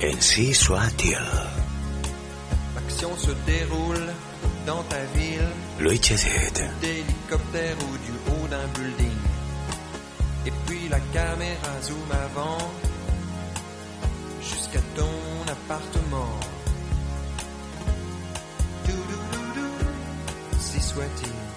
[0.03, 1.19] Ainsi soit-il.
[2.75, 4.09] L'action se déroule
[4.67, 5.49] dans ta ville.
[6.81, 9.19] D'hélicoptère ou du haut d'un building.
[10.47, 12.73] Et puis la caméra zoom avant
[14.41, 16.41] jusqu'à ton appartement.
[18.87, 19.69] Doudoudoudou,
[20.61, 21.50] si soit-il.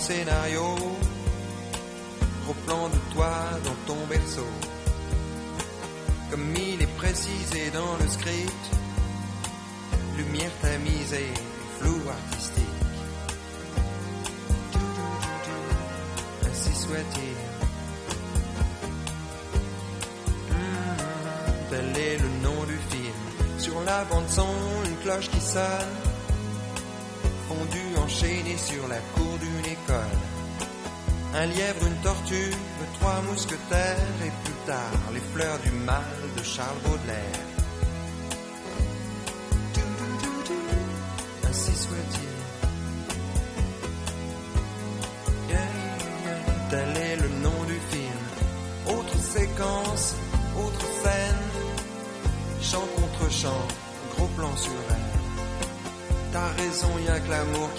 [0.00, 0.76] scénario.
[2.42, 3.32] Gros plan de toi
[3.64, 4.50] dans ton berceau.
[6.30, 8.64] Comme il est précisé dans le script,
[10.16, 11.32] lumière tamisée,
[11.78, 12.64] flou artistique.
[16.48, 17.36] Ainsi soit-il.
[21.70, 23.58] Tel est le nom du film.
[23.58, 24.46] Sur la bande son,
[24.86, 26.09] une cloche qui sonne
[28.10, 30.18] enchaînés sur la cour d'une école.
[31.34, 32.52] Un lièvre, une tortue,
[32.98, 36.02] trois mousquetaires et plus tard les fleurs du mal
[36.36, 37.49] de Charles Baudelaire.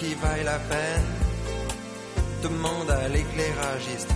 [0.02, 1.08] qui vaille la peine.
[2.42, 4.11] Demande à l'éclairagiste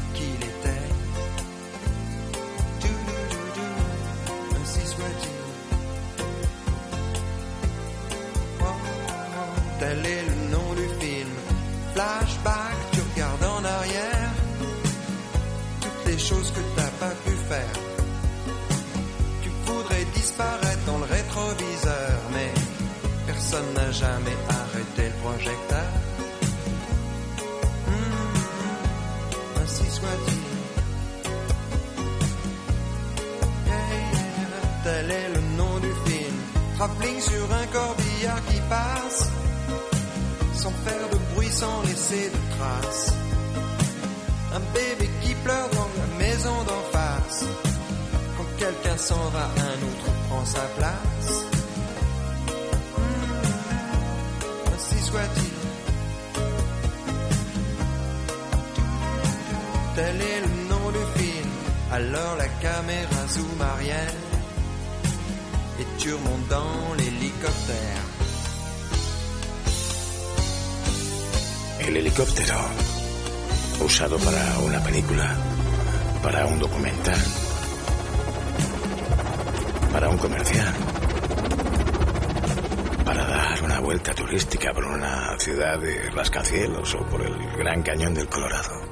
[86.36, 88.82] rascacielos o por el Gran Cañón del Colorado.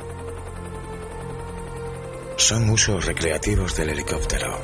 [2.36, 4.58] Son usos recreativos del helicóptero.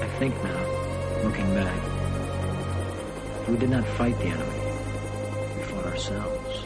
[0.00, 1.80] I think now, looking back,
[3.48, 4.60] we did not fight the enemy.
[5.56, 6.64] We fought ourselves.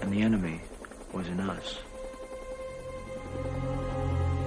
[0.00, 0.60] And the enemy
[1.12, 1.78] was in us.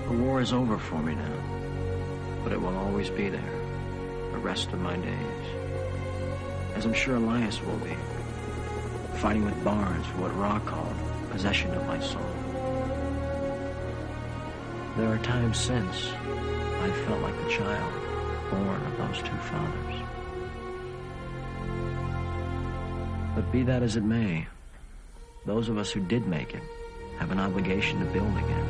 [0.07, 3.54] The war is over for me now, but it will always be there.
[4.45, 5.45] rest of my days.
[6.75, 7.95] As I'm sure Elias will be,
[9.15, 10.95] fighting with Barnes for what Ra called
[11.31, 12.21] possession of my soul.
[14.97, 16.09] There are times since
[16.83, 17.91] I've felt like the child
[18.51, 19.95] born of those two fathers.
[23.33, 24.45] But be that as it may,
[25.47, 26.61] those of us who did make it
[27.17, 28.69] have an obligation to build again,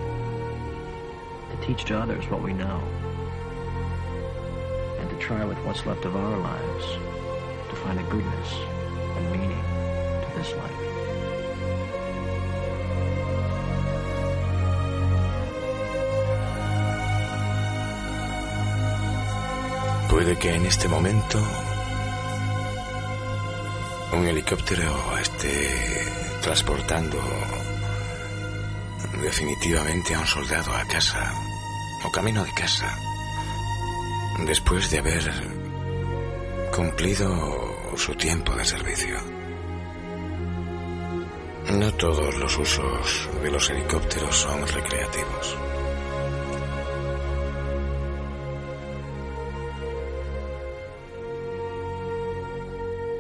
[1.52, 2.82] to teach to others what we know.
[5.16, 6.86] To try with what's left of our lives
[7.70, 8.50] to find a goodness
[9.16, 9.64] and meaning
[10.24, 10.82] to this life.
[20.10, 21.40] Puede que en este momento
[24.14, 25.70] un helicóptero esté
[26.42, 27.20] transportando
[29.22, 31.34] definitivamente a un soldado a casa
[32.06, 33.05] o camino de casa
[34.40, 35.32] después de haber
[36.76, 39.18] cumplido su tiempo de servicio.
[41.72, 45.58] No todos los usos de los helicópteros son recreativos.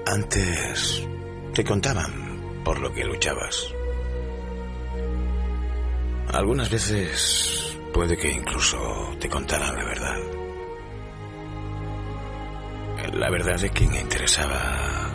[0.06, 1.08] Antes
[1.54, 3.74] te contaban por lo que luchabas.
[6.32, 8.78] Algunas veces puede que incluso
[9.20, 10.05] te contaran la verdad.
[13.26, 15.10] La verdad de quien interesaba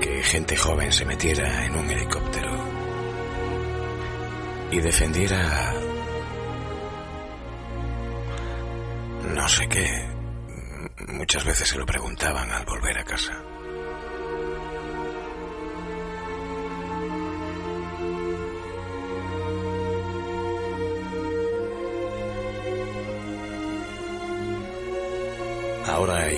[0.00, 2.52] que gente joven se metiera en un helicóptero
[4.70, 5.74] y defendiera
[9.34, 10.08] no sé qué.
[11.08, 13.45] Muchas veces se lo preguntaban al volver a casa.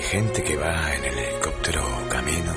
[0.09, 2.51] Gente que va en el helicóptero camino.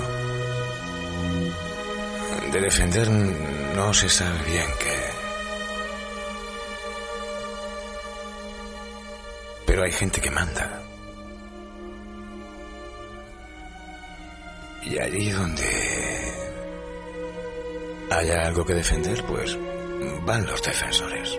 [2.50, 5.00] De defender no se sabe bien qué.
[9.66, 10.82] Pero hay gente que manda.
[14.84, 16.32] Y allí donde
[18.12, 19.58] haya algo que defender, pues
[20.24, 21.38] van los defensores,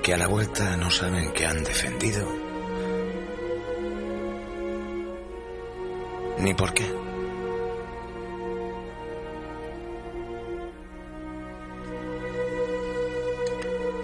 [0.00, 2.43] que a la vuelta no saben que han defendido
[6.44, 6.84] ni por qué.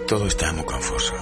[0.07, 1.13] Todo está muy confuso.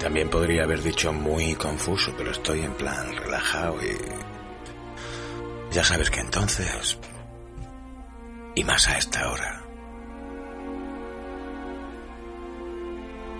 [0.00, 3.96] También podría haber dicho muy confuso, pero estoy en plan relajado y...
[5.72, 6.98] Ya sabes que entonces...
[8.54, 9.62] Y más a esta hora.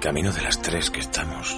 [0.01, 1.57] Camino de las tres que estamos.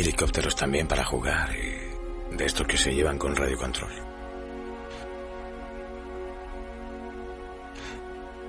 [0.00, 3.92] Helicópteros también para jugar y de estos que se llevan con radiocontrol.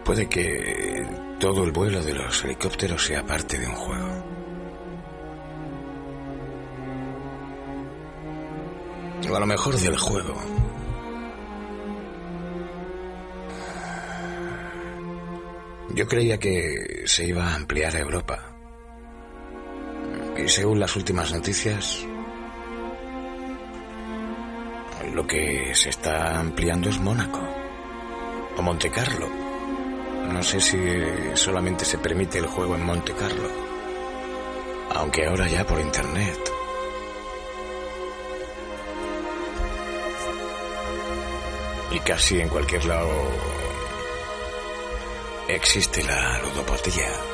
[0.06, 1.06] Puede que
[1.40, 4.26] todo el vuelo de los helicópteros sea parte de un juego.
[9.30, 10.36] O a lo mejor del juego.
[15.94, 18.43] Yo creía que se iba a ampliar a Europa.
[20.44, 22.06] Y según las últimas noticias,
[25.14, 27.40] lo que se está ampliando es Mónaco
[28.58, 29.30] o Monte Carlo.
[30.30, 30.78] No sé si
[31.36, 33.48] solamente se permite el juego en Monte Carlo,
[34.96, 36.52] aunque ahora ya por internet.
[41.92, 43.10] Y casi en cualquier lado
[45.48, 47.33] existe la ludopatía.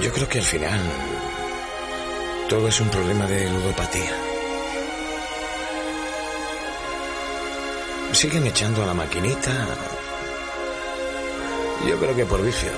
[0.00, 0.80] Yo creo que al final
[2.48, 4.12] todo es un problema de ludopatía.
[8.12, 9.52] Siguen echando a la maquinita.
[11.88, 12.70] Yo creo que por vicio.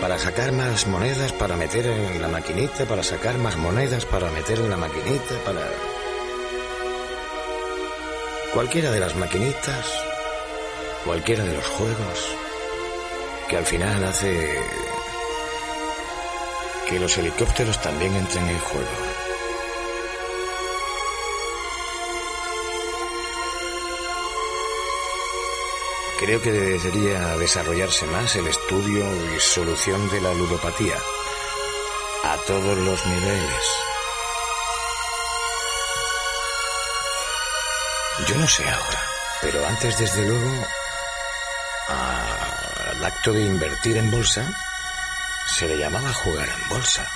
[0.00, 4.58] Para sacar más monedas, para meter en la maquinita, para sacar más monedas, para meter
[4.58, 5.60] en la maquinita, para...
[8.52, 9.86] Cualquiera de las maquinitas,
[11.04, 12.36] cualquiera de los juegos,
[13.48, 14.58] que al final hace
[16.92, 18.90] que los helicópteros también entren en juego.
[26.20, 29.04] Creo que debería desarrollarse más el estudio
[29.34, 30.98] y solución de la ludopatía
[32.24, 33.64] a todos los niveles.
[38.28, 39.02] Yo no sé ahora.
[39.40, 40.66] Pero antes, desde luego,
[41.88, 44.71] al acto de invertir en bolsa,
[45.52, 47.06] se le llamaba jugar en bolsa.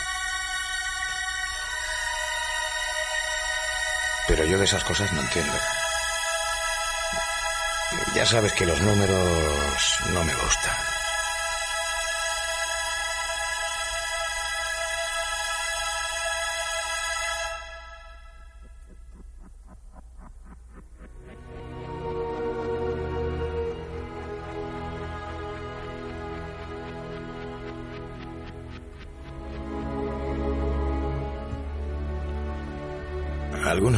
[4.29, 5.59] Pero yo de esas cosas no entiendo.
[8.15, 10.96] Ya sabes que los números no me gustan.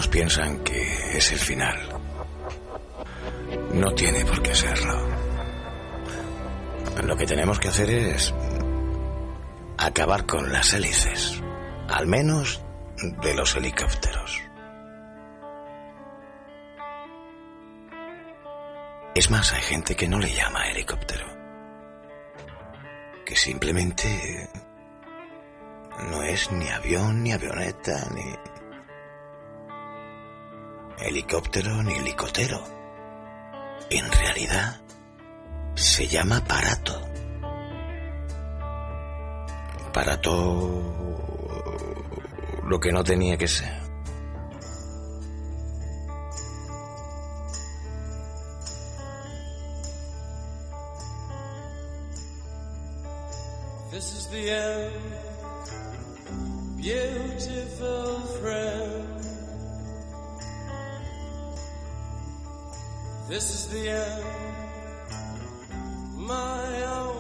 [0.06, 1.76] Piensan que es el final.
[3.72, 4.96] No tiene por qué serlo.
[7.02, 8.32] Lo que tenemos que hacer es
[9.76, 11.42] acabar con las hélices,
[11.88, 12.62] al menos
[13.22, 14.40] de los helicópteros.
[19.14, 21.26] Es más, hay gente que no le llama helicóptero,
[23.26, 24.48] que simplemente
[26.10, 28.57] no es ni avión, ni avioneta, ni
[31.00, 32.62] helicóptero, ni helicotero.
[33.90, 34.80] En realidad,
[35.74, 37.00] se llama parato.
[39.92, 40.82] Parato
[42.64, 43.78] lo que no tenía que ser.
[53.90, 55.18] This is the end.
[63.28, 64.24] This is the end,
[66.16, 67.17] my only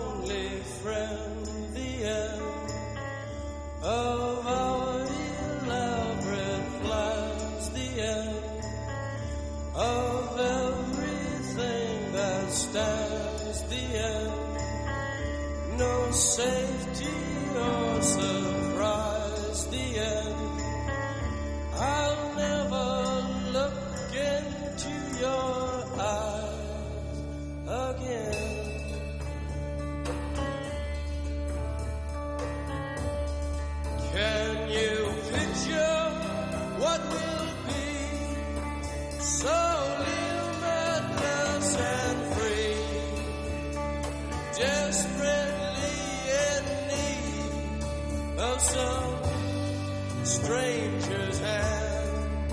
[50.28, 52.52] stranger's hand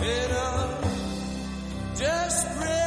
[0.00, 0.80] in a
[1.98, 2.79] desperate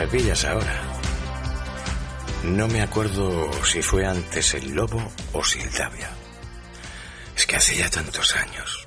[0.00, 0.80] Me pillas ahora.
[2.44, 6.08] No me acuerdo si fue antes el lobo o el Sildavia.
[7.36, 8.79] Es que hace ya tantos años.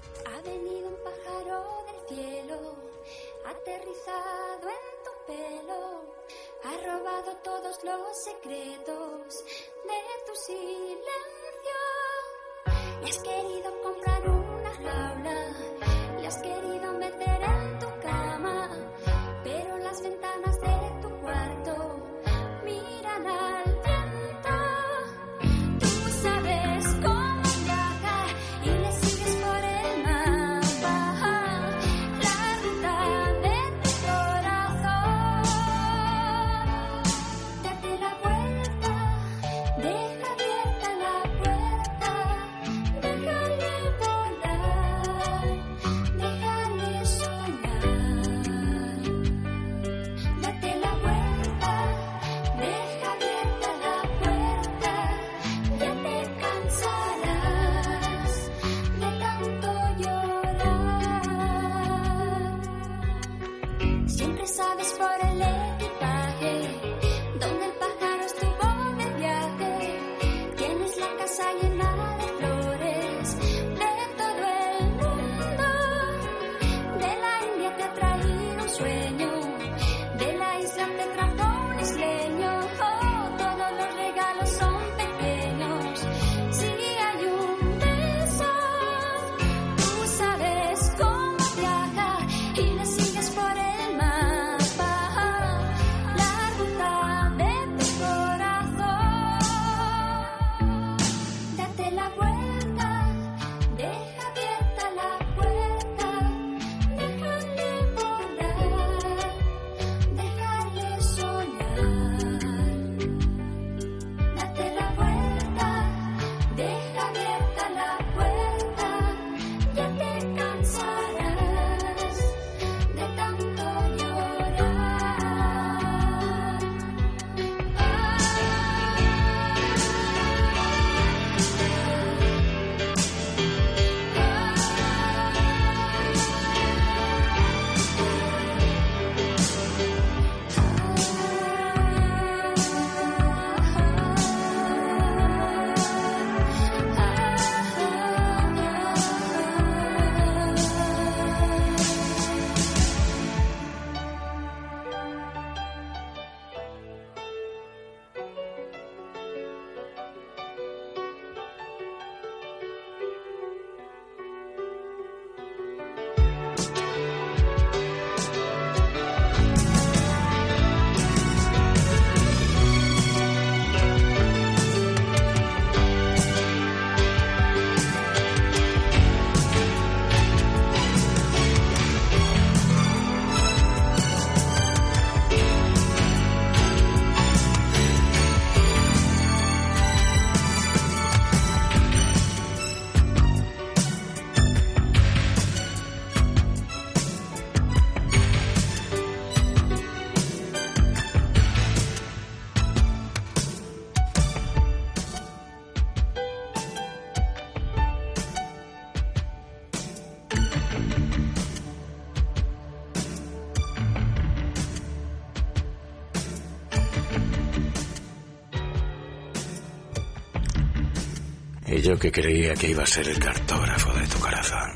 [221.83, 224.71] yo que creía que iba a ser el cartógrafo de tu corazón.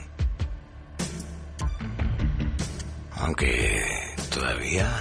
[3.12, 3.82] Aunque
[4.30, 4.92] todavía...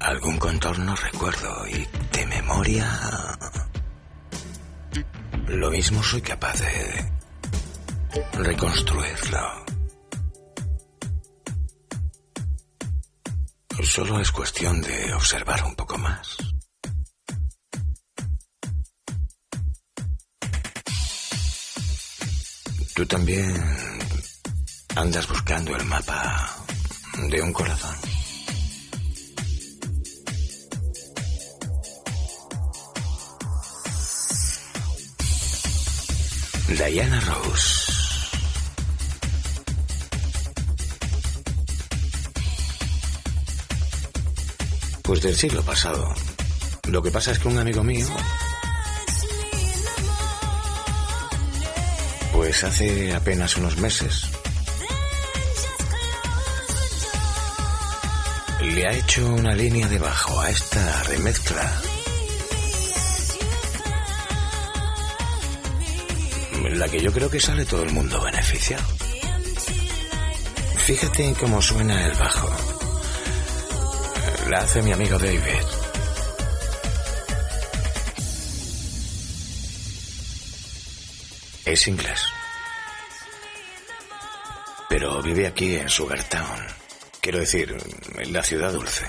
[0.00, 1.86] Algún contorno recuerdo y
[2.16, 2.88] de memoria...
[5.46, 7.12] Lo mismo soy capaz de
[8.42, 9.64] reconstruirlo.
[13.84, 16.51] Solo es cuestión de observar un poco más.
[23.02, 23.52] Tú también
[24.94, 26.56] andas buscando el mapa
[27.30, 27.96] de un corazón.
[36.68, 37.92] Diana Rose.
[45.02, 46.14] Pues del siglo pasado.
[46.86, 48.06] Lo que pasa es que un amigo mío
[52.42, 54.24] Pues hace apenas unos meses.
[58.62, 61.72] Le ha hecho una línea de bajo a esta remezcla.
[66.64, 68.82] En la que yo creo que sale todo el mundo beneficiado.
[70.78, 72.50] Fíjate cómo suena el bajo.
[74.50, 75.62] La hace mi amigo David.
[81.72, 82.31] es inglés.
[85.20, 86.60] Vive aquí en Sugartown.
[87.20, 87.76] Quiero decir,
[88.18, 89.04] en la ciudad dulce.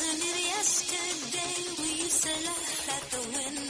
[0.00, 3.67] Wasn't it yesterday we used to laugh at the window?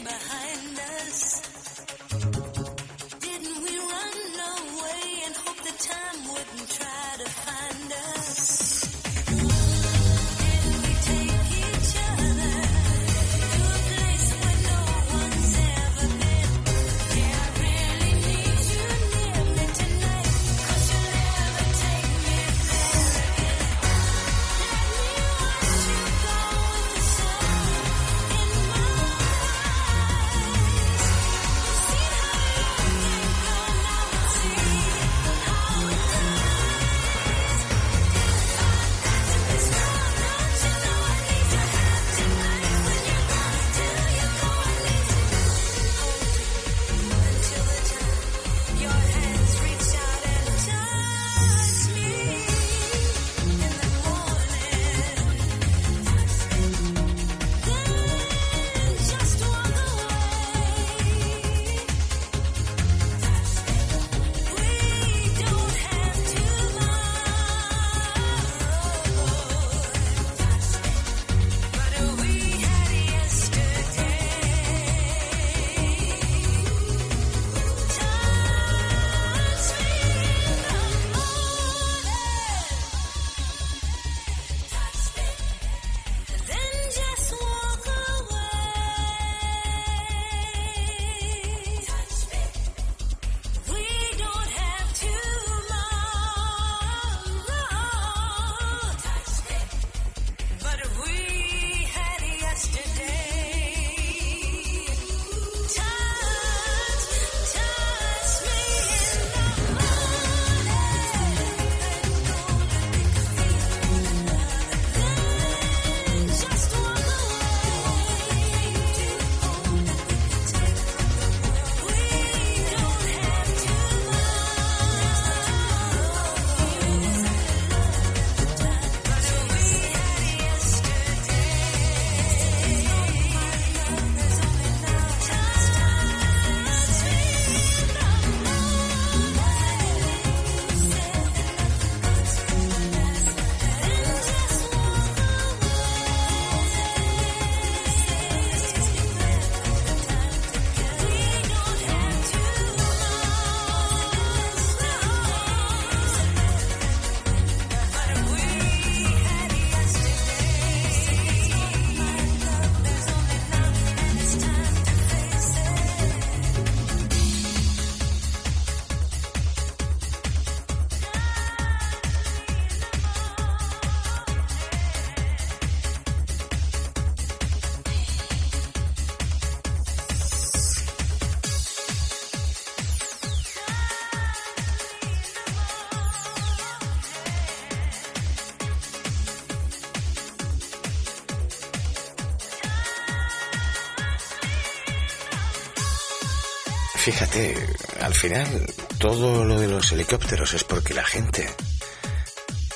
[197.08, 197.54] Fíjate,
[198.02, 198.66] al final
[198.98, 201.48] todo lo de los helicópteros es porque la gente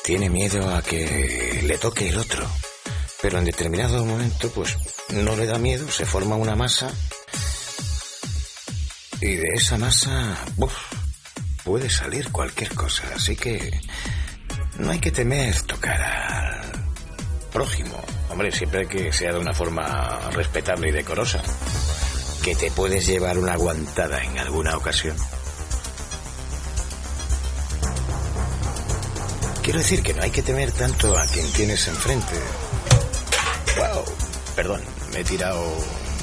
[0.02, 2.50] tiene miedo a que le toque el otro.
[3.20, 4.74] Pero en determinado momento, pues
[5.10, 6.90] no le da miedo, se forma una masa
[9.20, 10.72] y de esa masa uf,
[11.62, 13.02] puede salir cualquier cosa.
[13.14, 13.82] Así que
[14.78, 16.72] no hay que temer tocar al
[17.52, 18.02] prójimo.
[18.30, 21.42] Hombre, siempre que sea de una forma respetable y decorosa.
[22.42, 25.16] Que te puedes llevar una aguantada en alguna ocasión.
[29.62, 32.34] Quiero decir que no hay que temer tanto a quien tienes enfrente.
[33.76, 34.04] Wow,
[34.56, 34.82] perdón,
[35.12, 35.64] me he tirado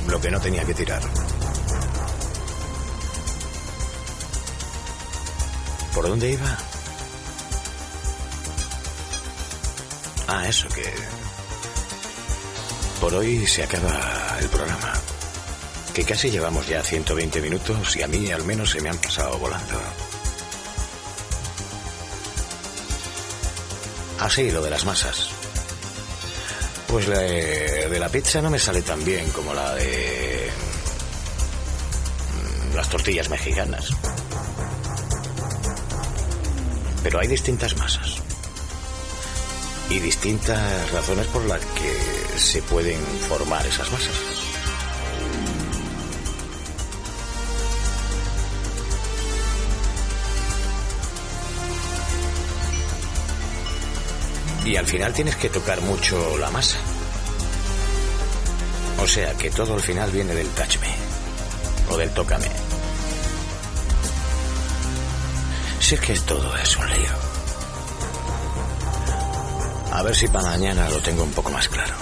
[0.08, 1.02] lo que no tenía que tirar.
[5.94, 6.58] ¿Por dónde iba?
[10.28, 10.84] Ah, eso que...
[13.00, 14.94] Por hoy se acaba el programa.
[15.99, 19.38] Que casi llevamos ya 120 minutos y a mí al menos se me han pasado
[19.38, 19.73] volando.
[24.17, 25.27] Ah, sí, lo de las masas.
[26.88, 30.49] Pues la de, de la pizza no me sale tan bien como la de
[32.71, 33.89] mm, las tortillas mexicanas.
[37.03, 38.21] Pero hay distintas masas.
[39.89, 44.28] Y distintas razones por las que se pueden formar esas masas.
[54.70, 56.78] Y al final tienes que tocar mucho la masa.
[59.00, 60.94] O sea que todo al final viene del touch me.
[61.91, 62.46] O del tócame.
[65.80, 67.10] Si es que todo es un lío.
[69.91, 71.96] A ver si para mañana lo tengo un poco más claro.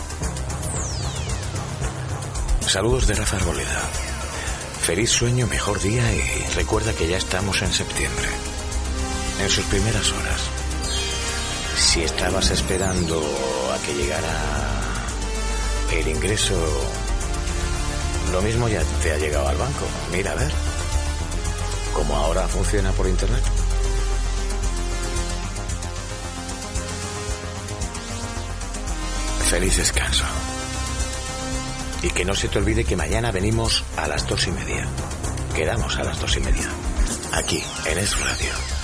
[2.68, 3.82] Saludos de Rafa Arboleda.
[4.82, 8.28] Feliz sueño, mejor día y recuerda que ya estamos en septiembre.
[9.40, 10.57] En sus primeras horas.
[11.98, 13.20] Si estabas esperando
[13.74, 14.30] a que llegara
[15.92, 16.54] el ingreso,
[18.32, 19.84] lo mismo ya te ha llegado al banco.
[20.12, 20.52] Mira, a ver.
[21.96, 23.42] Como ahora funciona por internet.
[29.50, 30.26] Feliz descanso.
[32.04, 34.86] Y que no se te olvide que mañana venimos a las dos y media.
[35.56, 36.70] Quedamos a las dos y media.
[37.34, 38.77] Aquí, en Es Radio.